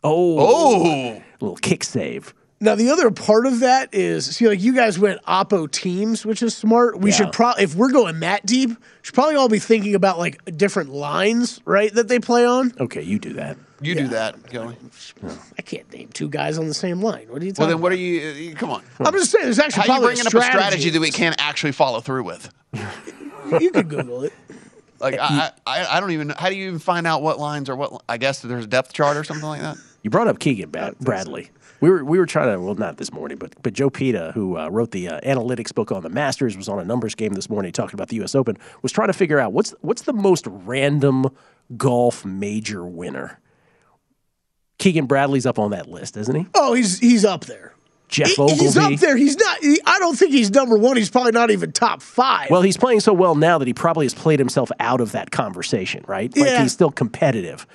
[0.03, 0.37] Oh.
[0.39, 1.21] Oh.
[1.39, 2.33] little kick save.
[2.59, 6.41] Now the other part of that is see, like you guys went oppo teams, which
[6.41, 6.99] is smart.
[6.99, 7.17] We Yeah.
[7.17, 8.71] should probably, if we're going that deep,
[9.03, 11.93] should probably all be thinking about like different lines, right?
[11.93, 12.73] That they play on.
[12.79, 13.57] Okay, you do that.
[13.79, 14.75] You do that, Kelly.
[15.55, 17.27] I can't name two guys on the same line.
[17.29, 18.53] What are you Well, then what are you?
[18.53, 18.81] uh, Come on.
[19.01, 20.57] I'm just saying, there's actually How you bringing a up a strategy.
[20.57, 22.49] strategy that we can't actually follow through with?
[23.59, 24.33] you could Google it.
[24.99, 26.29] Like I, I, I don't even.
[26.29, 28.01] How do you even find out what lines are what?
[28.09, 29.77] I guess there's a depth chart or something like that.
[30.01, 31.51] You brought up Keegan Bradley.
[31.79, 34.57] We were we were trying to well not this morning, but but Joe Pita, who
[34.57, 37.49] uh, wrote the uh, analytics book on the Masters, was on a numbers game this
[37.49, 38.33] morning talking about the U.S.
[38.35, 38.57] Open.
[38.81, 41.27] Was trying to figure out what's what's the most random
[41.77, 43.39] golf major winner.
[44.79, 46.45] Keegan Bradley's up on that list, isn't he?
[46.53, 47.73] Oh, he's he's up there.
[48.09, 48.63] Geoff He- Ogilvy.
[48.63, 49.17] He's up there.
[49.17, 49.57] He's not.
[49.59, 50.95] He, I don't think he's number one.
[50.97, 52.49] He's probably not even top five.
[52.49, 55.31] Well, he's playing so well now that he probably has played himself out of that
[55.31, 56.35] conversation, right?
[56.37, 56.61] Like Yeah.
[56.63, 57.67] he's still competitive.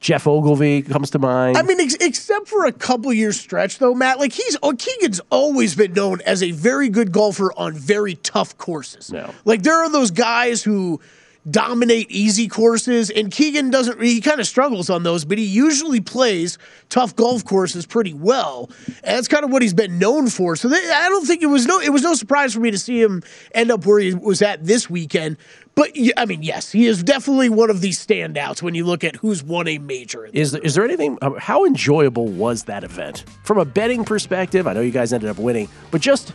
[0.00, 1.58] Geoff Ogilvy comes to mind.
[1.58, 4.18] I mean, ex- except for a couple years stretch, though, Matt.
[4.18, 8.56] Like he's oh, Keegan's always been known as a very good golfer on very tough
[8.56, 9.12] courses.
[9.12, 9.30] No.
[9.44, 11.00] Like there are those guys who
[11.48, 14.00] dominate easy courses, and Keegan doesn't.
[14.00, 16.56] He kind of struggles on those, but he usually plays
[16.88, 20.56] tough golf courses pretty well, and that's kind of what he's been known for.
[20.56, 21.78] So they, I don't think it was no.
[21.78, 23.22] It was no surprise for me to see him
[23.54, 25.36] end up where he was at this weekend.
[25.80, 29.16] But I mean, yes, he is definitely one of these standouts when you look at
[29.16, 30.26] who's won a major.
[30.30, 31.16] Is is there anything?
[31.22, 34.66] uh, How enjoyable was that event from a betting perspective?
[34.66, 36.34] I know you guys ended up winning, but just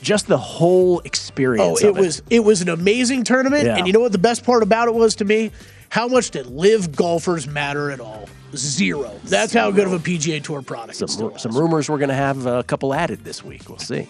[0.00, 1.82] just the whole experience.
[1.82, 3.76] Oh, it of was it was an amazing tournament, Yeah.
[3.76, 5.50] and you know what the best part about it was to me?
[5.90, 8.30] How much did LIV golfers matter at all?
[8.56, 9.12] Zero.
[9.24, 11.02] That's how good of a PGA Tour product.
[11.02, 13.68] it some, some rumors we're going to have a couple added this week.
[13.68, 14.08] We'll see.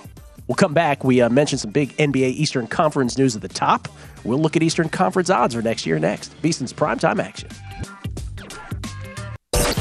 [0.50, 1.04] We'll come back.
[1.04, 3.86] We uh, mentioned some big NBA Eastern Conference news at the top.
[4.24, 6.34] We'll look at Eastern Conference odds for next year next.
[6.42, 7.48] VSIN's primetime action.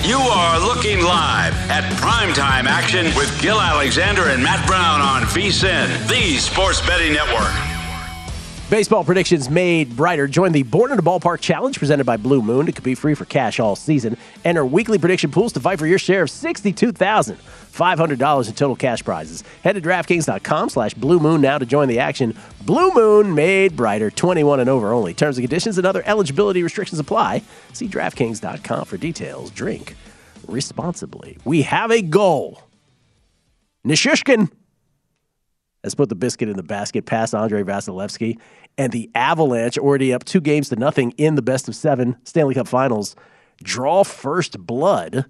[0.08, 6.08] You are looking live at primetime action with Gill Alexander and Matt Brown on VSIN,
[6.08, 7.69] the Sports Betting Network.
[8.70, 10.28] Baseball predictions made brighter.
[10.28, 12.68] Join the Born in a Ballpark Challenge presented by Blue Moon.
[12.68, 14.16] It could be free for cash all season.
[14.46, 19.44] Enter weekly prediction pools to fight for your share of $62,500 in total cash prizes.
[19.64, 22.36] Head to DraftKings.com slash Blue Moon now to join the action.
[22.62, 24.12] Blue Moon made brighter.
[24.12, 25.16] 21 and over only.
[25.16, 27.42] Terms and conditions and other eligibility restrictions apply.
[27.74, 29.50] See DraftKings.com for details.
[29.50, 29.96] Drink
[30.48, 31.40] responsibly.
[31.44, 32.62] We have a goal.
[33.84, 34.52] Nichushkin
[35.84, 38.38] has put the biscuit in the basket past Andrei Vasilevskiy.
[38.78, 42.54] And the Avalanche, already up two games to nothing in the best of seven Stanley
[42.54, 43.16] Cup finals,
[43.64, 45.26] draw first blood.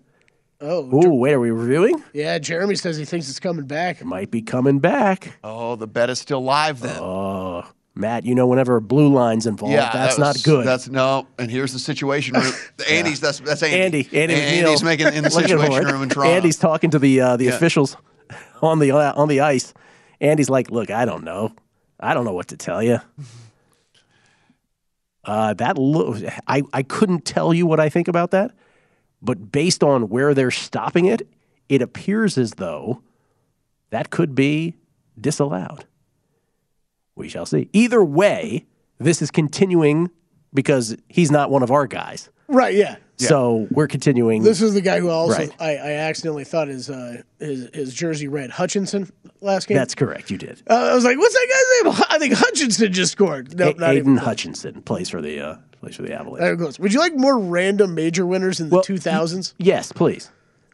[0.62, 2.04] Oh, Ooh, wait, are we reviewing?
[2.14, 4.02] Yeah, Jeremy says he thinks it's coming back.
[4.02, 5.38] It might be coming back.
[5.44, 6.98] Oh, the bet is still live then.
[7.00, 7.64] Oh,
[7.96, 10.68] Matt, you know, whenever blue line's involved, that's that not was- good.
[10.68, 11.28] That's no.
[11.38, 12.52] And here's the situation room.
[12.90, 14.00] Andy's that's that's Andy.
[14.14, 14.86] Andy, Andy Andy's McNeil.
[14.86, 16.34] making in the situation room in Toronto.
[16.34, 17.56] Andy's talking to the uh, the Yeah.
[17.56, 17.96] officials
[18.62, 19.74] on the uh, on the ice.
[20.22, 21.54] Andy's like, "Look, I don't know.
[22.00, 23.00] I don't know what to tell you."
[25.26, 28.52] Uh, that lo- I I couldn't tell you what I think about that,
[29.22, 31.28] but based on where they're stopping it,
[31.68, 33.02] it appears as though
[33.90, 34.76] that could be
[35.20, 35.86] disallowed.
[37.16, 37.70] We shall see.
[37.74, 38.66] Either way,
[38.98, 40.10] this is continuing
[40.54, 42.30] because he's not one of our guys.
[42.50, 42.98] Right, yeah.
[43.18, 44.44] So we're continuing.
[44.44, 45.52] This is the guy who also Right.
[45.60, 49.78] I, I accidentally thought his uh, his his jersey read Hutchinson last game.
[49.78, 50.32] That's correct.
[50.32, 50.62] You did.
[50.70, 52.06] Uh, I was like, what's that guy's name?
[52.10, 53.58] I think Hutchinson just scored.
[53.60, 54.14] No, A- not even.
[54.14, 56.40] Aidan Hutchinson plays for the uh, plays for the Avalanche.
[56.40, 56.80] There it goes.
[56.80, 59.54] Would you like more random major winners in the two thousands?
[59.58, 60.32] Yes, please.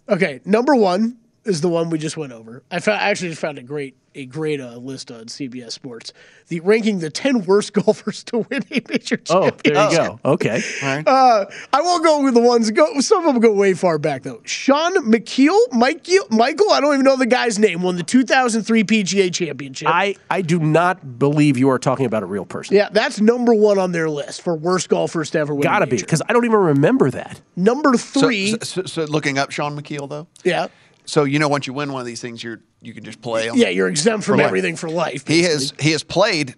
[0.08, 2.64] Okay, number one is the one we just went over.
[2.72, 6.14] I found I actually just found a great a great uh, list on CBS Sports.
[6.48, 9.64] The ranking the ten worst golfers to win a major Oh, championship.
[9.64, 10.20] there you go.
[10.24, 10.62] Okay.
[11.06, 12.72] Uh, I won't go with the ones.
[12.72, 13.00] Go.
[13.02, 14.42] Some of them go way far back though.
[14.46, 16.72] Shaun Micheel, Michael, Michael.
[16.72, 17.82] I don't even know the guy's name.
[17.82, 19.88] Won the 2003 PGA Championship.
[19.90, 22.76] I, I do not believe you are talking about a real person.
[22.76, 25.64] yeah, that's number one on their list for worst golfers to ever win.
[25.64, 26.06] Gotta be major.
[26.06, 27.42] because I don't even remember that.
[27.58, 28.52] Number three.
[28.52, 30.28] So, so, so looking up Shaun Micheel though.
[30.46, 30.68] yeah,
[31.06, 33.50] So you know, once you win one of these things, you're you can just play.
[33.50, 34.48] 'em yeah, you're exempt from for life.
[34.48, 35.28] everything for life.
[35.28, 36.56] He has he has played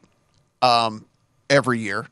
[0.61, 1.05] um,
[1.49, 2.07] every year,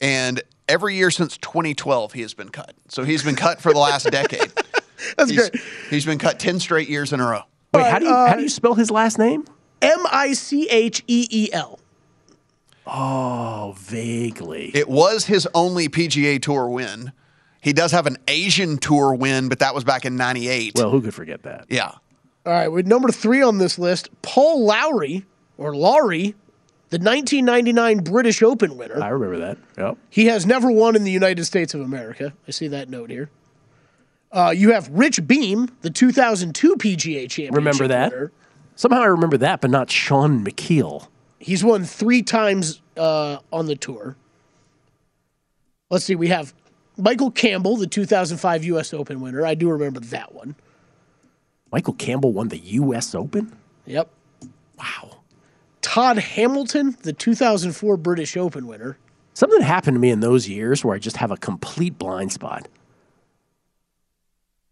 [0.00, 2.74] and every year since 2012 he has been cut.
[2.88, 4.52] So he's been cut for the last decade.
[5.16, 5.62] That's he's, great.
[5.90, 7.42] He's been cut 10 straight years in a row.
[7.74, 9.44] Wait, how do you how do you spell his last name?
[9.80, 11.80] M I C H E E L.
[12.86, 14.70] Oh, vaguely.
[14.74, 17.12] It was his only PGA Tour win.
[17.62, 20.72] He does have an Asian Tour win, but that was back in '98.
[20.74, 21.66] Well, who could forget that?
[21.70, 21.92] Yeah.
[22.44, 25.24] All right, with number three on this list, Paul Lawrie
[25.58, 26.34] or Lowry,
[26.90, 29.00] the 1999 British Open winner.
[29.00, 29.58] I remember that.
[29.78, 29.96] Yep.
[30.10, 32.34] He has never won in the United States of America.
[32.48, 33.30] I see that note here.
[34.32, 37.54] Uh, you have Rich Beem, the 2002 PGA champion.
[37.54, 38.12] Remember that?
[38.74, 41.06] Somehow I remember that, but not Shaun Micheel.
[41.38, 44.16] He's won three times uh, on the tour.
[45.90, 46.16] Let's see.
[46.16, 46.54] We have
[46.96, 48.92] Michael Campbell, the 2005 U.S.
[48.94, 49.44] Open winner.
[49.46, 50.54] I do remember that one.
[51.70, 53.14] Michael Campbell won the U.S.
[53.14, 53.52] Open.
[53.86, 54.10] Yep.
[54.78, 55.18] Wow.
[55.80, 58.98] Todd Hamilton, the 2004 British Open winner.
[59.34, 62.68] Something happened to me in those years where I just have a complete blind spot.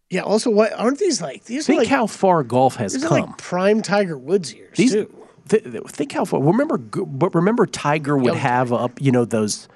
[0.09, 0.21] Yeah.
[0.21, 1.45] Also, what aren't these like?
[1.45, 3.21] These Think are like, how far golf has these are come.
[3.21, 5.27] like prime Tiger Woods years These, too.
[5.49, 6.41] th- th- think how far.
[6.41, 9.67] Remember, but remember, Tiger would Young have up, you know, those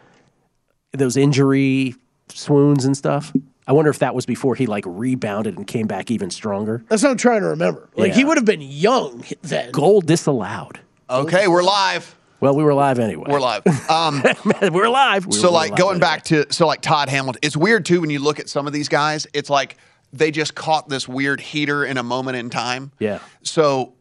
[0.92, 1.96] those injury
[2.30, 3.34] swoons and stuff.
[3.68, 6.84] I wonder if that was before he like rebounded and came back even stronger.
[6.88, 7.90] That's what I'm trying to remember.
[7.96, 9.72] Like he would have been young then.
[9.72, 10.80] Goal disallowed.
[11.10, 12.16] Okay, we're live.
[12.42, 13.26] Well, we were live anyway.
[13.28, 13.64] We're live.
[13.90, 14.24] Um,
[14.72, 15.26] we're live.
[15.26, 16.00] We so were like live going anyway.
[16.00, 18.74] back to so like Todd Hamilton, it's weird too when you look at some of
[18.74, 19.26] these guys.
[19.34, 19.78] It's like
[20.14, 22.92] they just caught this weird heater in a moment in time.
[23.00, 23.20] Yeah.
[23.42, 23.94] So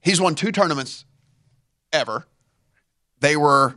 [0.00, 1.04] he's won two tournaments
[1.92, 2.26] ever.
[3.20, 3.74] They were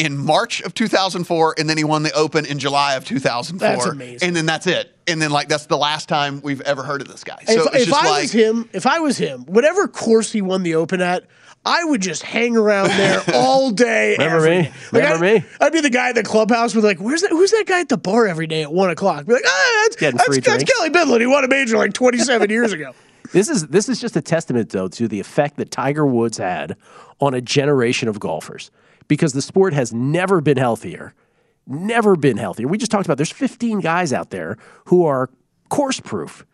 [0.00, 3.68] in March of 2004, and then he won the Open in July of 2004.
[3.68, 4.26] That's amazing.
[4.26, 4.96] And then that's it.
[5.06, 7.38] And then like that's the last time we've ever heard of this guy.
[7.44, 10.32] So if it's if just I like was him, if I was him, whatever course
[10.32, 11.26] he won the Open at,
[11.66, 14.12] I would just hang around there all day.
[14.12, 14.62] Remember every me?
[14.62, 14.68] day.
[14.70, 15.48] Like, Remember I'd, me?
[15.60, 17.30] I'd be the guy at the clubhouse with like, "Where's that?
[17.30, 19.96] Who's that guy at the bar every day at one o'clock?" Be like, "Ah, that's,
[19.96, 20.64] Getting that's, that's.
[20.64, 21.20] Kelly Bidlin.
[21.20, 22.94] He won a major like 27 years ago."
[23.32, 26.76] This is this is just a testament though to the effect that Tiger Woods had
[27.20, 28.70] on a generation of golfers
[29.10, 31.12] because the sport has never been healthier.
[31.66, 32.68] Never been healthier.
[32.68, 35.28] We just talked about there's 15 guys out there who are
[35.68, 36.46] course proof.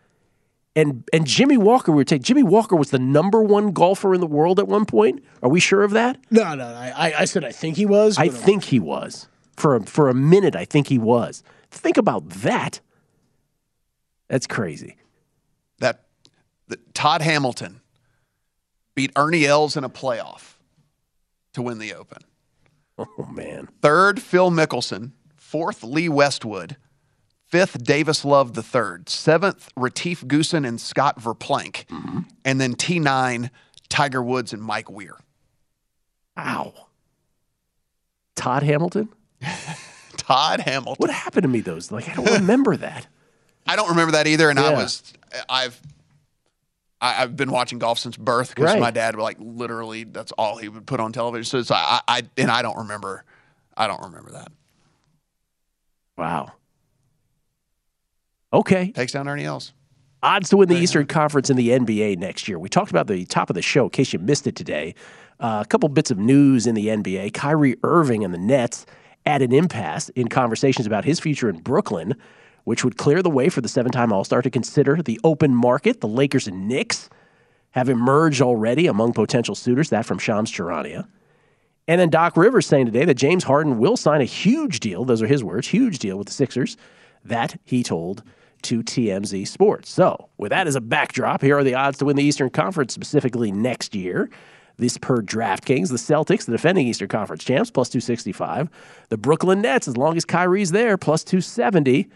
[0.75, 4.19] And and Jimmy Walker we would take Jimmy Walker was the number one golfer in
[4.21, 5.23] the world at one point.
[5.41, 6.17] Are we sure of that?
[6.29, 8.17] No, no, I, I- I said I think he was.
[8.17, 9.27] I but I'm- think he was.
[9.55, 11.41] For a, for a minute I think he was.
[11.71, 12.79] Think about that.
[14.27, 14.97] That's crazy.
[15.79, 16.03] that,
[16.67, 17.81] that Todd Hamilton
[18.93, 20.55] beat Ernie Els in a playoff
[21.53, 22.19] to win the Open.
[22.97, 23.67] Oh man.
[23.81, 25.11] Third, Phil Mickelson.
[25.35, 26.77] Fourth, Lee Westwood.
[27.45, 29.07] Fifth, Davis Love the third.
[29.07, 31.85] Seventh, Retief Goosen and Scott Verplank.
[31.85, 32.19] Mm-hmm.
[32.43, 33.49] And then T9,
[33.87, 35.15] Tiger Woods and Mike Weir.
[36.35, 36.73] Wow.
[38.35, 39.09] Todd Hamilton?
[40.17, 40.99] Todd Hamilton.
[40.99, 41.91] What happened to me those?
[41.91, 43.07] Like I don't remember that.
[43.67, 44.49] I don't remember that either.
[44.49, 45.13] And I was,
[45.49, 45.79] I've,
[47.01, 48.79] I, I've been watching golf since birth because Right.
[48.79, 51.43] my dad would like literally that's all he would put on television.
[51.45, 53.23] So it's, I, I, and I don't remember,
[53.75, 54.51] I don't remember that.
[56.17, 56.53] Wow.
[58.53, 58.91] Okay.
[58.91, 59.73] Takes down Ernie Els.
[60.23, 62.57] Odds to win the Eastern Conference in the NBA next year.
[62.57, 64.95] We talked about the top of the show in case you missed it today.
[65.39, 67.33] Uh, a couple bits of news in the NBA.
[67.35, 68.87] Kyrie Irving and the Nets
[69.27, 72.15] at an impasse in conversations about his future in Brooklyn,
[72.67, 75.55] which would clear the way for the seven time All Star to consider the open
[75.55, 76.01] market.
[76.01, 77.09] The Lakers and Knicks
[77.71, 81.07] have emerged already among potential suitors, that from Shams Charania.
[81.87, 85.21] And then Doc Rivers saying today that James Harden will sign a huge deal, those
[85.21, 86.75] are his words, huge deal with the Sixers,
[87.23, 88.21] that he told
[88.63, 89.89] to TMZ Sports.
[89.89, 92.93] So, with that as a backdrop, here are the odds to win the Eastern Conference
[92.93, 94.29] specifically next year.
[94.75, 98.69] This per DraftKings, the Celtics, the defending Eastern Conference champs, plus 265.
[99.07, 102.09] The Brooklyn Nets, as long as Kyrie's there, plus 270.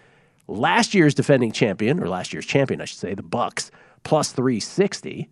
[0.52, 3.72] Last year's defending champion, or last year's champion, I should say, the Bucks,
[4.04, 5.30] plus 360.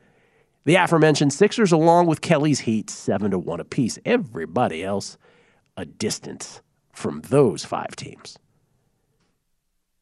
[0.66, 4.00] The aforementioned Sixers, along with Kelly's Heat, seven to one apiece.
[4.06, 5.18] Everybody else,
[5.76, 6.62] a distance
[6.94, 8.38] from those five teams.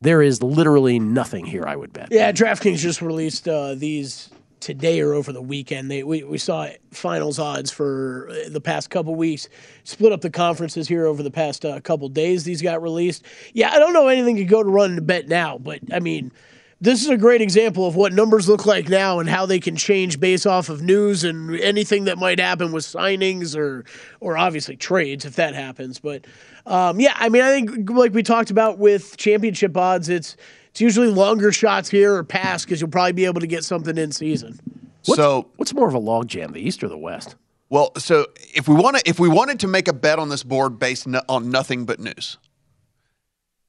[0.02, 2.10] There is literally nothing here, I would bet.
[2.12, 5.90] Yeah, DraftKings just released uh, these today or over the weekend.
[5.92, 9.50] They we, we saw finals odds for uh, the past couple weeks.
[9.84, 12.44] Split up the conferences here over the past uh, couple days.
[12.44, 13.24] These got released.
[13.54, 16.32] Yeah, I don't know anything to go to run to bet now, but I mean.
[16.80, 19.76] This is a great example of what numbers look like now and how they can
[19.76, 23.84] change based off of news and anything that might happen with signings or,
[24.20, 25.98] or obviously trades if that happens.
[25.98, 26.26] But
[26.68, 30.38] um, yeah, I mean, I think like we talked about with championship odds, it's
[30.78, 33.98] it's usually longer shots here or pass because you'll probably be able to get something
[33.98, 34.60] in season.
[35.02, 37.36] so What's more of a logjam, the East or the West?
[37.72, 40.44] Well, so if we want to, if we wanted to make a bet on this
[40.44, 42.38] board based no, on nothing but news,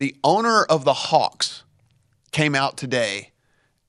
[0.00, 1.64] the owner of the Hawks
[2.30, 3.32] came out today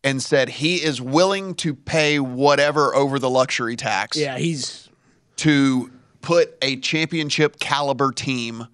[0.02, 4.88] and said he is willing to pay whatever over the luxury tax Yeah, he's
[5.36, 5.92] to
[6.22, 8.68] put a championship caliber team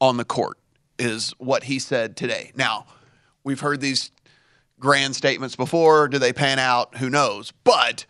[0.00, 0.56] on the court,
[0.98, 2.52] is what he said today.
[2.56, 2.86] Now,
[3.44, 4.10] we've heard these
[4.78, 6.08] grand statements before.
[6.08, 6.96] Do they pan out?
[6.96, 7.52] Who knows?
[7.64, 8.06] But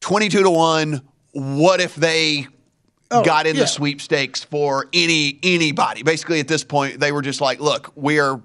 [0.00, 2.48] 22 to 1, what if they
[3.08, 3.62] Oh, got in yeah.
[3.62, 6.02] the sweepstakes for any anybody?
[6.02, 8.40] Basically at this point they were just like, look, we're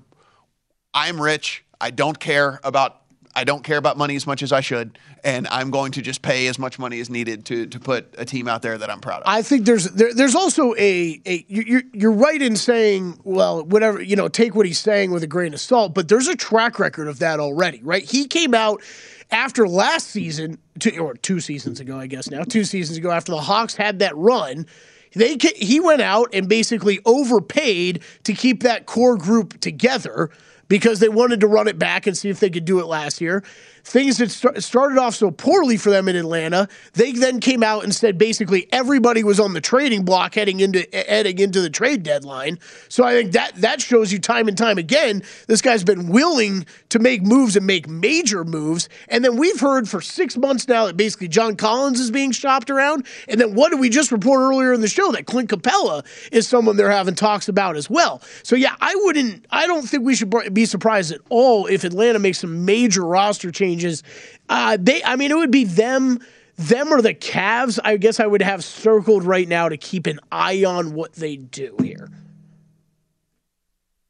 [0.94, 1.66] I'm rich.
[1.80, 3.01] I don't care about
[3.34, 6.22] I don't care about money as much as I should, and I'm going to just
[6.22, 9.00] pay as much money as needed to to put a team out there that I'm
[9.00, 9.24] proud of.
[9.28, 13.64] I think there's there, there's also a a you- you're you're right in saying well
[13.64, 16.36] whatever you know take what he's saying with a grain of salt, but there's a
[16.36, 18.04] track record of that already, right?
[18.04, 18.82] He came out
[19.32, 23.32] after last season, two, or two seasons ago, I guess now, two seasons ago after
[23.32, 24.66] the Hawks had that run.
[25.14, 30.30] They he went out and basically overpaid to keep that core group together
[30.72, 33.20] because they wanted to run it back and see if they could do it last
[33.20, 33.44] year.
[33.84, 37.84] Things that st- started off so poorly for them in Atlanta, they then came out
[37.84, 42.04] and said basically everybody was on the trading block heading into heading into the trade
[42.04, 42.60] deadline.
[42.90, 46.66] So I think that that shows you time and time again this guy's been willing
[46.90, 48.90] to make moves and make major moves.
[49.10, 52.70] And then we've heard for six months now that basically John Collins is being shopped
[52.70, 53.06] around.
[53.28, 56.48] And then what did we just report earlier in the show that Clint Capela is
[56.48, 58.22] someone they're having talks about as well.
[58.44, 59.46] So yeah, I wouldn't.
[59.50, 63.52] I don't think we should be surprised at all if Atlanta makes some major roster
[63.52, 63.71] changes.
[64.50, 66.20] Uh, they, I mean, it would be them.
[66.58, 70.20] Them or the Cavs, I guess I would have circled right now to keep an
[70.32, 72.10] eye on what they do here.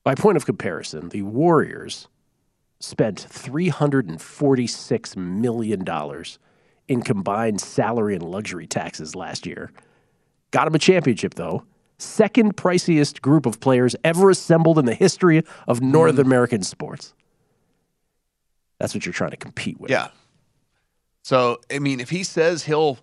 [0.04, 2.10] By point of comparison, the Warriors
[2.80, 5.86] spent $346 million
[6.88, 9.72] in combined salary and luxury taxes last year.
[10.50, 11.64] Got them a championship, though.
[12.00, 17.14] Second priciest group of players ever assembled in the history of North American sports.
[18.82, 19.92] That's what you're trying to compete with.
[19.92, 20.08] Yeah.
[21.22, 22.98] So, I mean, if he says he'll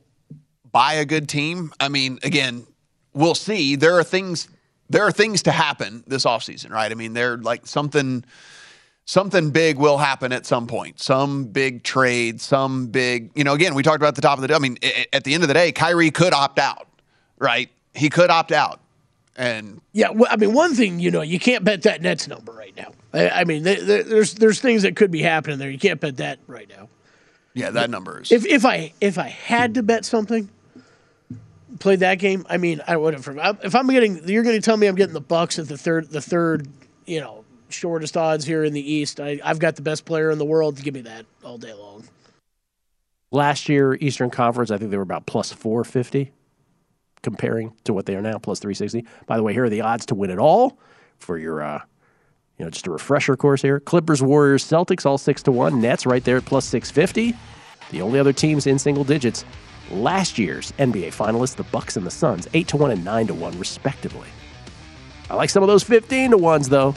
[0.72, 2.66] buy a good team, I mean, again,
[3.12, 3.76] we'll see.
[3.76, 4.49] There are things
[4.91, 6.91] there are things to happen this offseason, right?
[6.91, 8.24] I mean, there like something
[9.05, 11.01] something big will happen at some point.
[11.01, 14.53] Some big trade, some big, you know, again, we talked about the top of the.
[14.53, 14.79] I mean,
[15.12, 16.89] at the end of the day, Kyrie could opt out,
[17.39, 17.70] right?
[17.95, 18.81] He could opt out.
[19.39, 22.53] And Yeah, well, I mean, one thing you know, you can't bet that Nets number
[22.53, 22.91] right now.
[23.14, 25.70] I, I mean, th- th- there's there's things that could be happening there.
[25.70, 26.89] You can't bet that right now.
[27.55, 30.49] yeah, that number is If if I if I had to bet something,
[31.78, 32.45] play that game.
[32.51, 33.59] I mean, I would have.
[33.62, 36.11] If I'm getting, you're going to tell me I'm getting the Bucks at the third
[36.11, 36.66] the third,
[37.07, 39.20] you know, shortest odds here in the East.
[39.20, 40.78] I, I've got the best player in the world.
[40.78, 42.05] To give me that all day long.
[43.30, 46.32] Last year, Eastern Conference, I think they were about plus 450
[47.23, 49.05] comparing to what they are now, plus 360.
[49.27, 50.79] By the way, here are the odds to win it all
[51.19, 51.81] for your, uh,
[52.59, 53.81] you know, just a refresher course here.
[53.81, 55.81] Clippers, Warriors, Celtics, all 6 to 1.
[55.81, 57.37] Nets right there at plus 650.
[57.91, 59.45] The only other teams in single digits,
[59.91, 63.35] last year's NBA finalists, the Bucks and the Suns, 8 to 1 and 9 to
[63.35, 64.29] 1, respectively.
[65.31, 66.95] I like some of those 15 to 1s, though.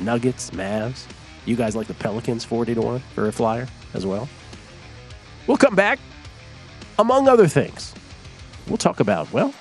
[0.00, 1.06] Nuggets, Mavs.
[1.46, 4.28] You guys like the Pelicans, 40 to 1 for a flyer as well.
[5.46, 5.98] We'll come back.
[6.98, 7.92] Among other things,
[8.68, 9.52] we'll talk about, well,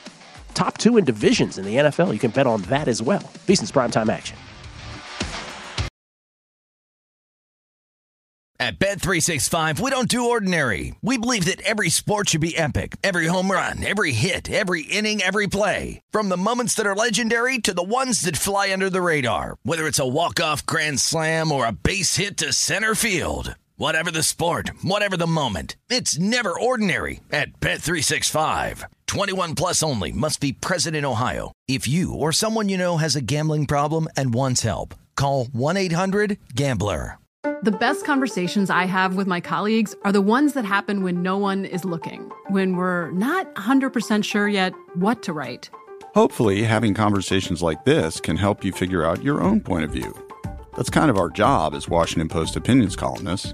[0.54, 2.14] top two in divisions in the NFL.
[2.14, 3.24] You can bet on that as well.
[3.47, 4.38] VSiN's primetime action.
[8.60, 10.95] At Bet365, we don't do ordinary.
[11.01, 12.95] We believe that every sport should be epic.
[13.04, 15.99] Every home run, every hit, every inning, every play.
[16.12, 19.58] From the moments that are legendary to the ones that fly under the radar.
[19.64, 23.56] Whether it's a walk-off grand slam or a base hit to center field.
[23.84, 25.75] Whatever the sport, whatever the moment.
[25.89, 28.86] It's never ordinary at Bet365.
[29.07, 31.51] 21 plus only must be present in Ohio.
[31.67, 37.17] If you or someone you know has a gambling problem and wants help, call 1-800-GAMBLER.
[37.61, 41.38] The best conversations I have with my colleagues are the ones that happen when no
[41.38, 45.69] one is looking, when we're not 100% sure yet what to write.
[46.15, 50.15] Hopefully, having conversations like this can help you figure out your own point of view.
[50.77, 53.53] That's kind of our job as Washington Post opinions columnists.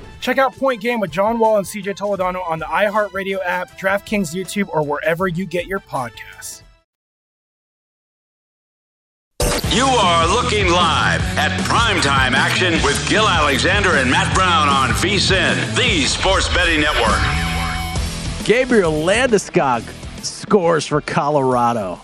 [0.21, 4.33] Check out Point Game with John Wall and CJ Toledano on the iHeartRadio app, DraftKings
[4.35, 6.61] YouTube, or wherever you get your podcasts.
[9.71, 15.75] You are looking live at primetime action with Gill Alexander and Matt Brown on VSIN,
[15.75, 17.17] the sports betting network.
[18.45, 19.81] Gabriel Landeskog
[20.23, 21.99] scores for Colorado.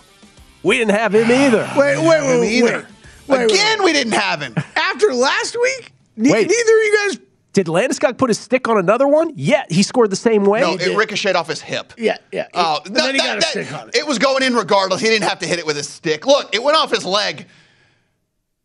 [0.64, 1.70] We didn't have him either.
[1.76, 2.86] Wait, wait, wait, wait, either.
[3.28, 3.38] wait.
[3.38, 4.54] Wait, Again, we didn't have him.
[4.74, 6.48] After last week, ne- Wait.
[6.48, 7.18] neither of you guys.
[7.58, 9.32] Did Landeskog put his stick on another one?
[9.34, 10.60] Yeah, he scored the same way.
[10.60, 11.92] No, it ricocheted off his hip.
[11.98, 12.46] Yeah, yeah.
[12.54, 13.96] Oh, And no, then he that- got a that- stick on it.
[13.96, 15.00] It was going in regardless.
[15.00, 16.24] He didn't have to hit it with his stick.
[16.24, 17.48] Look, it went off his leg,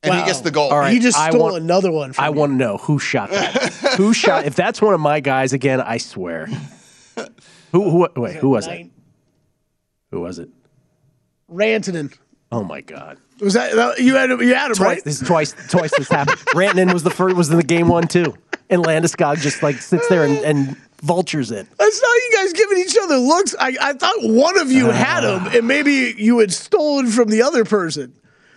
[0.04, 0.70] and he gets the goal.
[0.70, 2.34] All right, He just I stole want- another one from I you.
[2.36, 3.74] want to know who shot that.
[3.98, 4.46] who shot?
[4.46, 6.46] If that's one of my guys again, I swear.
[7.72, 7.89] Who?
[7.89, 8.08] Who?
[8.16, 8.91] Wait, who was it?
[10.12, 10.50] Who was it?
[11.52, 12.16] Rantanen.
[12.52, 13.18] Oh my God!
[13.41, 14.39] Was that, that you had him?
[14.39, 15.04] You had him Twice, right?
[15.04, 16.38] this twice, twice this happened.
[16.54, 18.36] Rantanen was the first, was in the game one too,
[18.74, 21.67] and Landeskog just like sits there and, and vultures it.
[21.80, 23.55] I saw you guys giving each other looks.
[23.59, 27.41] I, I thought one of you had him, and maybe you had stolen from the
[27.43, 28.13] other person.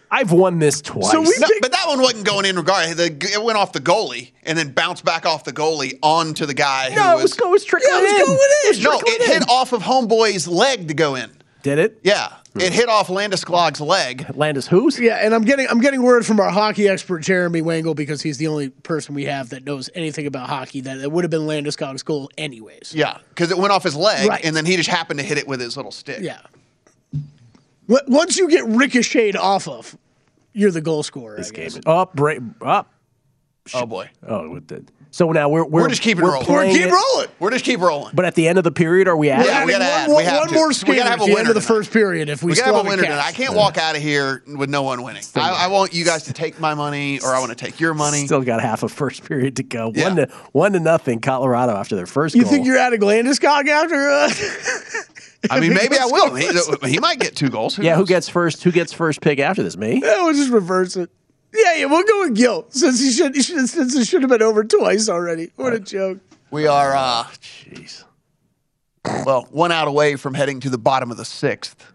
[0.08, 1.10] I've won this twice.
[1.10, 2.96] So we No, picked- but that one wasn't going in regard.
[2.96, 6.54] The, it went off the goalie and then bounced back off the goalie onto the
[6.54, 7.22] guy who no, it was.
[7.24, 8.26] was, go- it was trickling Yeah, it was in.
[8.26, 8.66] going in.
[8.66, 9.40] It was no, it in.
[9.40, 11.28] hit off of Homeboy's leg to go in.
[11.66, 11.98] Did it?
[12.04, 12.60] Yeah, hmm.
[12.60, 14.24] it hit off Landis Landeskog's leg.
[14.36, 15.00] Landis who's?
[15.00, 18.38] Yeah, and I'm getting I'm getting word from our hockey expert Jeremy Wangle because he's
[18.38, 21.44] the only person we have that knows anything about hockey that it would have been
[21.48, 22.92] Landis Landeskog's goal anyways.
[22.94, 24.44] Yeah, because it went off his leg, Right.
[24.44, 26.20] and then he just happened to hit it with his little stick.
[26.20, 26.38] Yeah.
[27.90, 29.98] Wh- Once you get ricocheted off of,
[30.52, 31.36] you're the goal scorer.
[31.36, 31.74] This I game guess.
[31.74, 32.92] is up, break, up.
[33.74, 34.90] Oh boy, Oh, it did.
[35.12, 36.46] So now we're we're, we're, just keeping rolling.
[36.46, 36.70] we're rolling.
[36.72, 37.28] playing Keep it, rolling.
[37.38, 38.10] We're just keep rolling.
[38.14, 39.46] But at the end of the period, are we at?
[39.46, 40.08] Yeah, Adding we gotta add.
[40.08, 40.54] one, We have one to.
[40.54, 42.28] more We gotta at have a the end winner of the first period.
[42.28, 43.12] If we, We still gotta have a have winner cash.
[43.12, 43.26] tonight.
[43.28, 45.22] I can't walk out of here with no one winning.
[45.36, 47.94] I, I want you guys to take my money, or I want to take your
[47.94, 48.26] money.
[48.26, 49.90] Still got half a first period to go.
[49.94, 50.04] Yeah.
[50.08, 51.20] One to one to nothing.
[51.20, 52.52] Colorado after their first You goal.
[52.52, 54.10] think you're adding Landeskog after?
[54.10, 54.30] Uh,
[55.50, 56.34] I mean, maybe I will.
[56.34, 56.48] He,
[56.90, 57.78] he might get two goals.
[57.78, 58.62] yeah, who gets first?
[58.64, 59.76] Who gets first pick after this?
[59.76, 60.00] Me.
[60.02, 61.08] Yeah, we'll just reverse it.
[61.56, 64.30] Yeah, yeah, we'll go with Gill since he should, he should since it should have
[64.30, 65.50] been over twice already.
[65.56, 66.18] What a joke!
[66.50, 68.04] We are, uh, Jeez.
[69.24, 71.92] well, one out away from heading to the bottom of the sixth,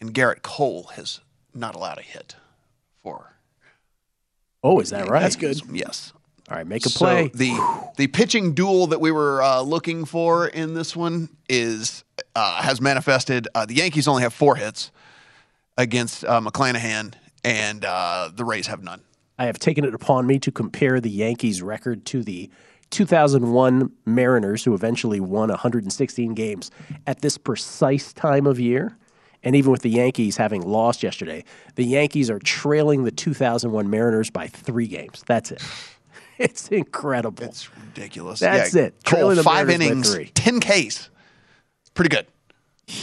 [0.00, 1.20] and Gerrit Cole has
[1.54, 2.36] not allowed a hit
[3.02, 3.32] for.
[4.62, 5.22] Oh, is that right?
[5.22, 5.60] That's good.
[5.72, 6.12] Yes.
[6.50, 7.24] All right, make a play.
[7.24, 7.50] So play.
[7.54, 12.62] the the pitching duel that we were uh, looking for in this one is uh,
[12.62, 13.48] has manifested.
[13.54, 14.90] Uh, the Yankees only have four hits
[15.78, 17.14] against uh, McClanahan,
[17.44, 19.02] and uh, the Rays have none.
[19.38, 22.50] I have taken it upon me to compare the Yankees' record to the
[22.90, 26.70] 2001 Mariners, who eventually won 116 games
[27.06, 28.96] at this precise time of year.
[29.42, 34.30] And even with the Yankees having lost yesterday, the Yankees are trailing the 2001 Mariners
[34.30, 35.24] by three games.
[35.26, 35.62] That's it.
[36.38, 37.44] It's incredible.
[37.44, 38.40] It's ridiculous.
[38.40, 38.94] That's Yeah, it.
[39.04, 41.08] Cole, five innings, ten Ks.
[41.94, 42.26] Pretty good.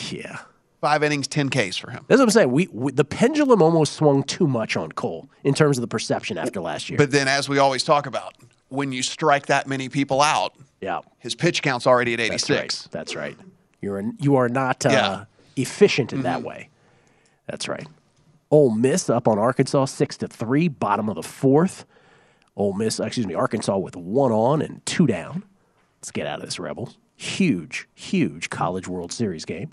[0.09, 0.39] yeah.
[0.81, 2.05] Five innings, ten Ks for him.
[2.07, 2.51] That's what I'm saying.
[2.51, 6.37] We, we the pendulum almost swung too much on Cole in terms of the perception
[6.37, 6.97] after last year.
[6.97, 8.35] But then, as we always talk about,
[8.69, 12.85] when you strike that many people out, yeah, his pitch count's already at That's 86.
[12.85, 12.91] right.
[12.91, 13.37] That's right.
[13.81, 15.23] You're an, you are not uh, Yeah.
[15.57, 16.69] efficient in that way.
[17.47, 17.85] That's right.
[18.51, 21.85] Ole Miss up on Arkansas six to three, bottom of the fourth.
[22.55, 25.43] Ole Miss, excuse me, Arkansas with one on and two down.
[25.99, 26.97] Let's get out of this, Rebels.
[27.15, 29.71] Huge, huge College World Series game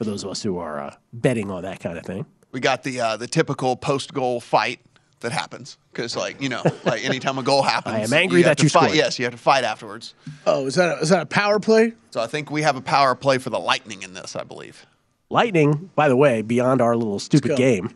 [0.00, 2.24] for those of us who are uh, betting on that kind of thing.
[2.52, 4.80] We got the uh, the typical post goal fight
[5.20, 8.56] that happens because, like you know, like anytime a goal happens, I am angry have
[8.56, 8.84] that you fight.
[8.84, 8.96] scored.
[8.96, 10.14] Yes, you have to fight afterwards.
[10.46, 11.92] Oh, is that a, is that a power play?
[12.12, 14.34] So I think we have a power play for the Lightning in this.
[14.34, 14.86] I believe.
[15.28, 17.56] Lightning, by the way, beyond our little stupid go.
[17.56, 17.94] game,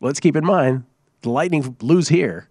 [0.00, 0.84] let's keep in mind
[1.22, 2.48] the Lightning lose here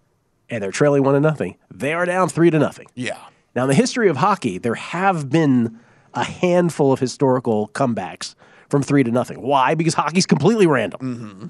[0.50, 1.56] and they're trailing one to nothing.
[1.72, 2.88] They are down three to nothing.
[2.94, 3.18] Yeah.
[3.56, 5.78] Now, in the history of hockey, there have been
[6.14, 8.34] a handful of historical comebacks
[8.72, 9.40] from three to nothing.
[9.42, 9.74] Why?
[9.76, 11.00] Because hockey's completely random.
[11.00, 11.46] Mm-hmm.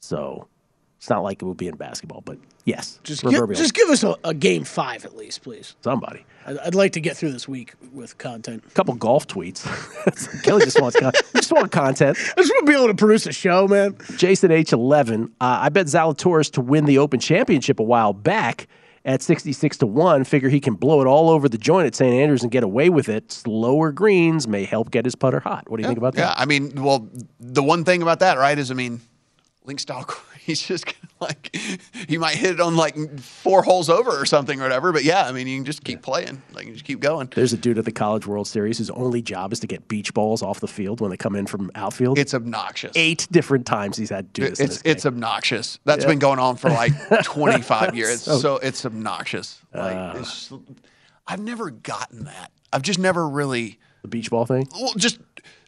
[0.00, 0.48] So
[0.98, 3.56] it's not like it would be in basketball, but yes, Just, gi- proverbial.
[3.58, 5.76] just give us a, a game five at least, please.
[5.82, 6.24] somebody.
[6.44, 8.64] I'd, I'd like to get through this week with content.
[8.66, 9.62] A couple golf tweets.
[10.42, 12.18] Kelly just wants con- just want content.
[12.18, 13.96] I just want to be able to produce a show, man.
[14.16, 15.26] Jason H11.
[15.26, 18.66] Uh, I bet Zalatoris to win the Open Championship a while back
[19.04, 20.24] at 66 to 1.
[20.24, 22.12] Figure he can blow it all over the joint at St.
[22.12, 23.32] Andrews and get away with it.
[23.32, 25.68] Slower greens may help get his putter hot.
[25.68, 26.20] What do you think about that?
[26.20, 26.34] Yeah.
[26.36, 29.00] I mean, well, the one thing about that, right, is I mean,
[29.64, 30.06] link style.
[30.40, 31.56] He's just gonna, like
[32.06, 34.92] he might hit it on like four holes over or something or whatever.
[34.92, 37.30] But yeah, I mean, you can just keep playing, like you just keep going.
[37.34, 40.12] There's a dude at the College World Series whose only job is to get beach
[40.12, 42.18] balls off the field when they come in from outfield.
[42.18, 42.92] It's obnoxious.
[42.94, 44.60] Eight different times he's had to do this.
[44.60, 44.92] in It's game.
[44.92, 45.78] it's obnoxious.
[45.86, 46.10] That's Yeah.
[46.10, 46.92] been going on for like
[47.24, 48.20] 25 years.
[48.22, 49.60] So- So, it's obnoxious.
[49.72, 50.18] Like Uh.
[50.18, 50.52] it's,
[51.26, 52.52] I've never gotten that.
[52.70, 54.68] I've just never really the beach ball thing.
[54.74, 55.18] well, just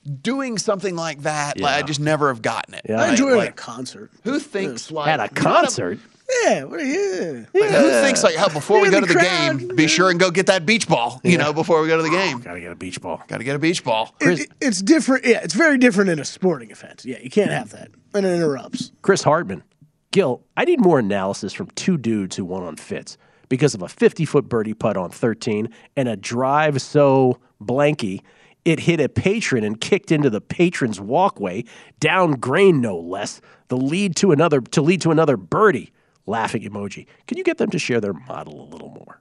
[0.07, 1.61] doing something like that.
[1.61, 2.82] Like, I just never have gotten it.
[2.88, 2.96] Yeah.
[2.96, 4.11] I Like- enjoy it at a concert.
[4.24, 5.98] who thinks like At a you know what concert.
[6.44, 7.46] Yeah, what are you?
[7.54, 9.59] Like, Who thinks like, how before we go the to the crowd.
[9.61, 12.02] game, be sure and go get that beach ball, you know, before we go to
[12.02, 12.40] the game.
[12.40, 13.22] Gotta get a beach ball.
[13.28, 14.12] Got to get a beach ball.
[14.20, 15.24] It- it- it's different.
[15.24, 17.04] Yeah, it's very different in a sporting event.
[17.04, 17.90] Yeah, you can't have that.
[18.12, 18.90] And it interrupts.
[19.02, 19.62] Chris Hartman.
[20.11, 23.16] Gil, I need more analysis from two dudes who won on Fitz
[23.48, 28.22] because of a 50 foot birdie putt on 13 and a drive so blanky
[28.67, 31.64] it hit a patron and kicked into the patron's walkway,
[32.01, 35.93] down grain no less, the lead to another to lead to another birdie.
[36.29, 37.07] Laughing emoji.
[37.29, 39.21] Can you get them to share their model a little more?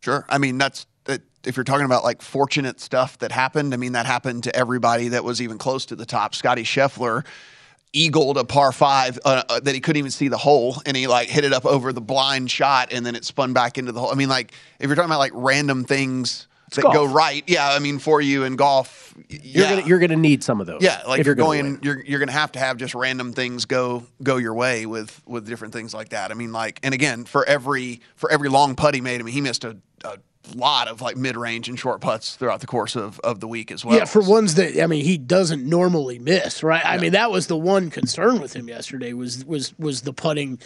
[0.00, 0.26] Sure.
[0.28, 1.22] I mean, that's that.
[1.44, 5.08] If you're talking about like fortunate stuff that happened, I mean, that happened to everybody
[5.08, 6.34] that was even close to the top.
[6.34, 7.24] Scotty Scheffler
[7.92, 11.06] eagled a par five uh, uh, that he couldn't even see the hole, and he
[11.06, 14.00] like hit it up over the blind shot, and then it spun back into the
[14.00, 14.10] hole.
[14.10, 16.94] I mean, like if you're talking about like random things that golf.
[16.94, 17.70] go right, yeah.
[17.70, 20.82] I mean, for you in golf, y- You're gonna you're gonna need some of those.
[20.82, 21.80] Yeah, like if you're going, win.
[21.82, 25.46] you're you're gonna have to have just random things go go your way with with
[25.46, 26.30] different things like that.
[26.30, 29.34] I mean, like, and again, for every for every long putt he made, I mean,
[29.34, 30.18] he missed a, a
[30.54, 33.70] lot of like mid range and short putts throughout the course of of the week
[33.70, 33.96] as well.
[33.96, 36.84] yeah, for ones that I mean, he doesn't normally miss, right?
[36.84, 40.58] I mean, that was the one concern with him yesterday was was was the putting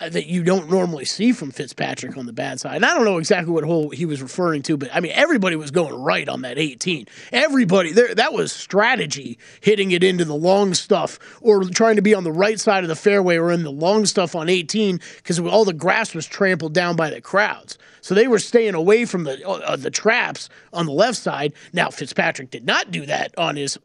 [0.00, 2.76] uh, that you don't normally see from Fitzpatrick on the bad side.
[2.76, 5.56] And I don't know exactly what hole he was referring to, but I mean, everybody
[5.56, 7.06] was going right on that 18.
[7.32, 12.14] Everybody there, that was strategy hitting it into the long stuff or trying to be
[12.14, 15.40] on the right side of the fairway or in the long stuff on 18 because
[15.40, 17.78] all the grass was trampled down by the crowds.
[18.02, 21.52] So they were staying away from the uh, the traps on the left side.
[21.72, 23.78] Now Fitzpatrick did not do that on his,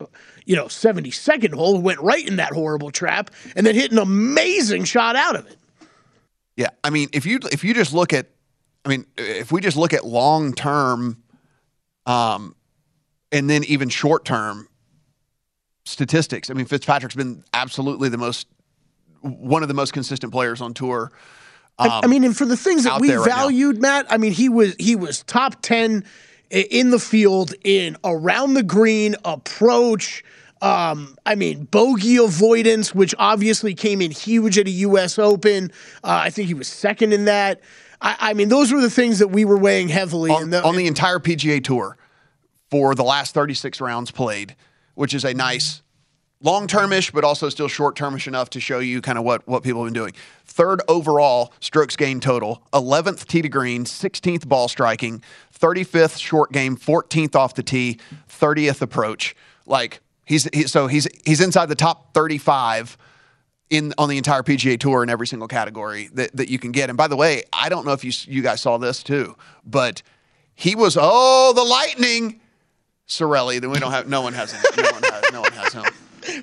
[0.45, 1.79] you know, 72nd hole.
[1.81, 5.57] Went right in that horrible trap and then hit an amazing shot out of it.
[6.55, 8.27] Yeah, I mean, if you if you just look at,
[8.85, 11.21] I mean, if we just look at long term,
[12.05, 12.55] um,
[13.31, 14.67] and then even short term
[15.85, 18.47] statistics, I mean, Fitzpatrick's been absolutely the most
[19.21, 21.11] one of the most consistent players on tour.
[21.79, 24.17] I- um, I mean, and for the things that we there right valued, Matt, I
[24.17, 26.03] mean, he was he was top ten
[26.49, 30.23] in the field in around the green approach.
[30.61, 35.17] Um, I mean, bogey avoidance, which obviously came in huge at a U.S.
[35.17, 35.71] Open.
[36.03, 37.61] Uh, I think he was second in that.
[37.99, 40.29] I, I mean, those were the things that we were weighing heavily.
[40.29, 41.97] on, in the, on the entire PGA Tour
[42.69, 44.55] for the last 36 rounds played,
[44.93, 45.81] which is a nice
[46.41, 49.63] long termish, but also still short termish enough to show you kind of what, what
[49.63, 50.13] people have been doing.
[50.45, 55.23] Third overall strokes gained total, 11th tee to green, 16th ball striking,
[55.57, 59.35] 35th short game, 14th off the tee, 30th approach.
[59.65, 62.97] Like he's he, so he's he's inside the top 35
[63.69, 66.89] in on the entire PGA Tour in every single category that, that you can get.
[66.89, 69.35] And by the way, I don't know if you you guys saw this too,
[69.65, 70.01] but
[70.55, 72.41] he was oh the lightning,
[73.07, 73.61] Cirelli.
[73.61, 74.61] Then we don't have no one has him.
[74.77, 75.83] No one has no one has him.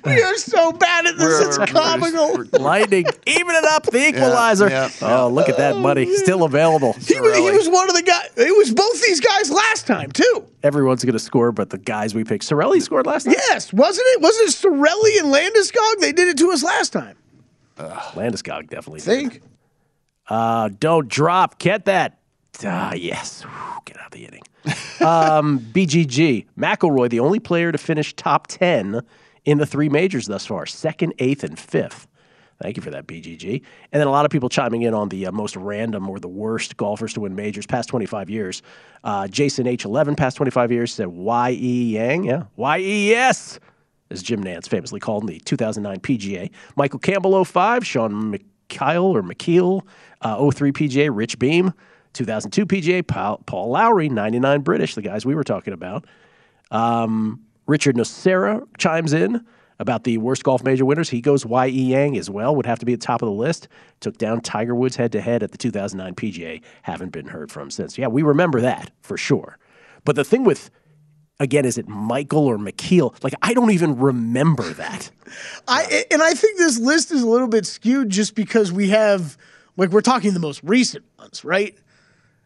[0.05, 2.59] We are so bad at this; We're- it's we're- we're comical.
[2.61, 4.69] Lightning, even it up, the equalizer.
[4.69, 6.13] yeah, Oh, look at that money.
[6.17, 6.93] Still available.
[6.93, 8.29] he, was, he was one of the guys.
[8.37, 10.45] It was both these guys last time too.
[10.63, 12.43] Everyone's going to score, but the guys we picked.
[12.47, 13.37] Cirelli scored last night.
[13.49, 14.21] Yes, wasn't it?
[14.21, 15.99] Wasn't it Cirelli and Landeskog?
[16.01, 17.15] They did it to us last time.
[17.77, 18.99] Landeskog definitely.
[18.99, 19.33] Think.
[19.33, 19.43] Did.
[20.27, 21.59] Uh, don't drop.
[21.59, 22.19] Get that.
[22.63, 23.43] Ah, yes.
[23.43, 24.41] Whew, get out the inning.
[24.99, 26.45] um, BGG.
[26.57, 29.01] McIlroy, the only player to finish top 10
[29.45, 32.07] in the three majors thus far second, eighth, and fifth.
[32.61, 33.61] Thank you for that, BGG.
[33.91, 36.27] And then a lot of people chiming in on the uh, most random or the
[36.27, 38.61] worst golfers to win majors past 25 years.
[39.03, 41.93] Uh, Jason H11, past 25 years, said Y.E.
[41.93, 42.25] Yang.
[42.25, 42.43] Yeah.
[42.57, 43.59] Y.E.S.
[44.11, 46.51] as Jim Nantz famously called in the 2009 PGA.
[46.75, 49.83] Michael Campbell 05, Sean McKyle or McKeel,
[50.21, 51.73] uh, 03 PGA, Rich Beem,
[52.11, 56.05] 2002 PGA, Paul, Paul Lawrie, 99 British, the guys we were talking about.
[56.71, 59.45] Um, Richard Nocera chimes in
[59.77, 61.09] about the worst golf major winners.
[61.09, 61.69] He goes Y.E.
[61.69, 63.67] Yang as well, would have to be at the top of the list.
[63.99, 66.61] Took down Tiger Woods head to head at the 2009 PGA.
[66.81, 67.97] Haven't been heard from since.
[67.97, 69.59] Yeah, we remember that for sure.
[70.03, 70.71] But the thing with,
[71.39, 73.23] again, is it Michael or McKeel?
[73.23, 75.11] Like, I don't even remember that.
[75.67, 79.37] I and I think this list is a little bit skewed just because we have
[79.77, 81.77] like we're talking the most recent ones, right?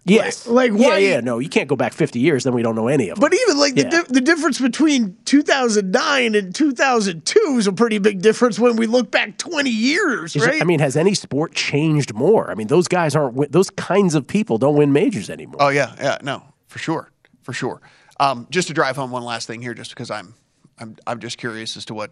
[0.06, 0.46] Yes.
[0.48, 0.98] Like, like yeah, why?
[0.98, 3.22] yeah, no, you can't go back 50 years, then we don't know any of them.
[3.22, 8.22] But even like the, di- the difference between 2009 and 2002 is a pretty big
[8.22, 12.14] difference when we look back 20 years, Is it- I mean, has any sport changed
[12.14, 12.52] more?
[12.52, 15.58] I mean, those guys aren't, win- those kinds of people don't win majors anymore.
[15.62, 17.10] Oh yeah, yeah, no, for sure,
[17.42, 17.82] for sure.
[18.20, 20.36] Um, just to drive home one last thing here, just because I'm,
[20.80, 22.12] I'm, I'm just curious as to what,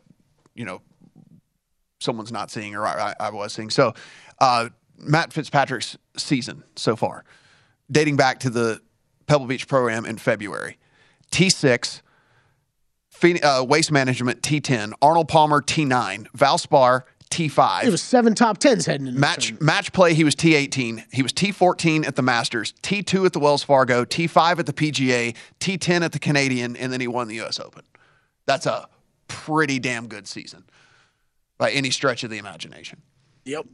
[0.55, 0.81] you know,
[1.99, 3.69] someone's not seeing or I, I was seeing.
[3.69, 3.93] So,
[4.39, 7.23] uh, Matt Fitzpatrick's season so far,
[7.91, 8.81] dating back to the
[9.27, 10.77] Pebble Beach program in February,
[11.31, 12.01] T6,
[13.43, 17.85] uh, Waste Management T10, Arnold Palmer T9, Valspar T5.
[17.85, 21.05] it was seven top tens heading into Match match play, he was T18.
[21.13, 25.35] He was T14 at the Masters, T2 at the Wells Fargo, T5 at the PGA,
[25.61, 27.83] T10 at the Canadian, and then he won the US Open.
[28.45, 28.89] That's a
[29.29, 30.65] pretty damn good season
[31.57, 33.01] by any stretch of the imagination.
[33.45, 33.65] Yep.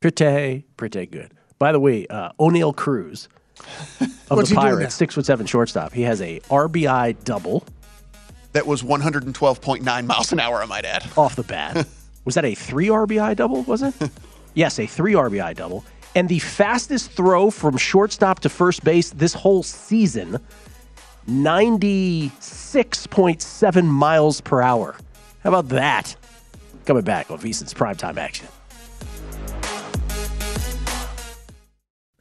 [0.00, 1.32] Pretty, pretty good.
[1.58, 3.28] By the way, uh, Oneil Cruz
[3.60, 4.06] of the
[4.42, 5.92] he doing Pirates, six foot seven shortstop.
[5.92, 7.64] He has a RBI double
[8.52, 11.06] That was 112.9 miles an hour, I might add.
[11.16, 11.86] off the bat.
[12.24, 13.62] was that a three RBI double?
[13.62, 13.94] Was it?
[14.54, 15.84] yes, a three RBI double.
[16.14, 20.38] And the fastest throw from shortstop to first base this whole season,
[21.28, 24.96] 96.7 miles per hour.
[25.42, 26.16] How about that?
[26.86, 28.48] Coming back on VSiN's primetime action.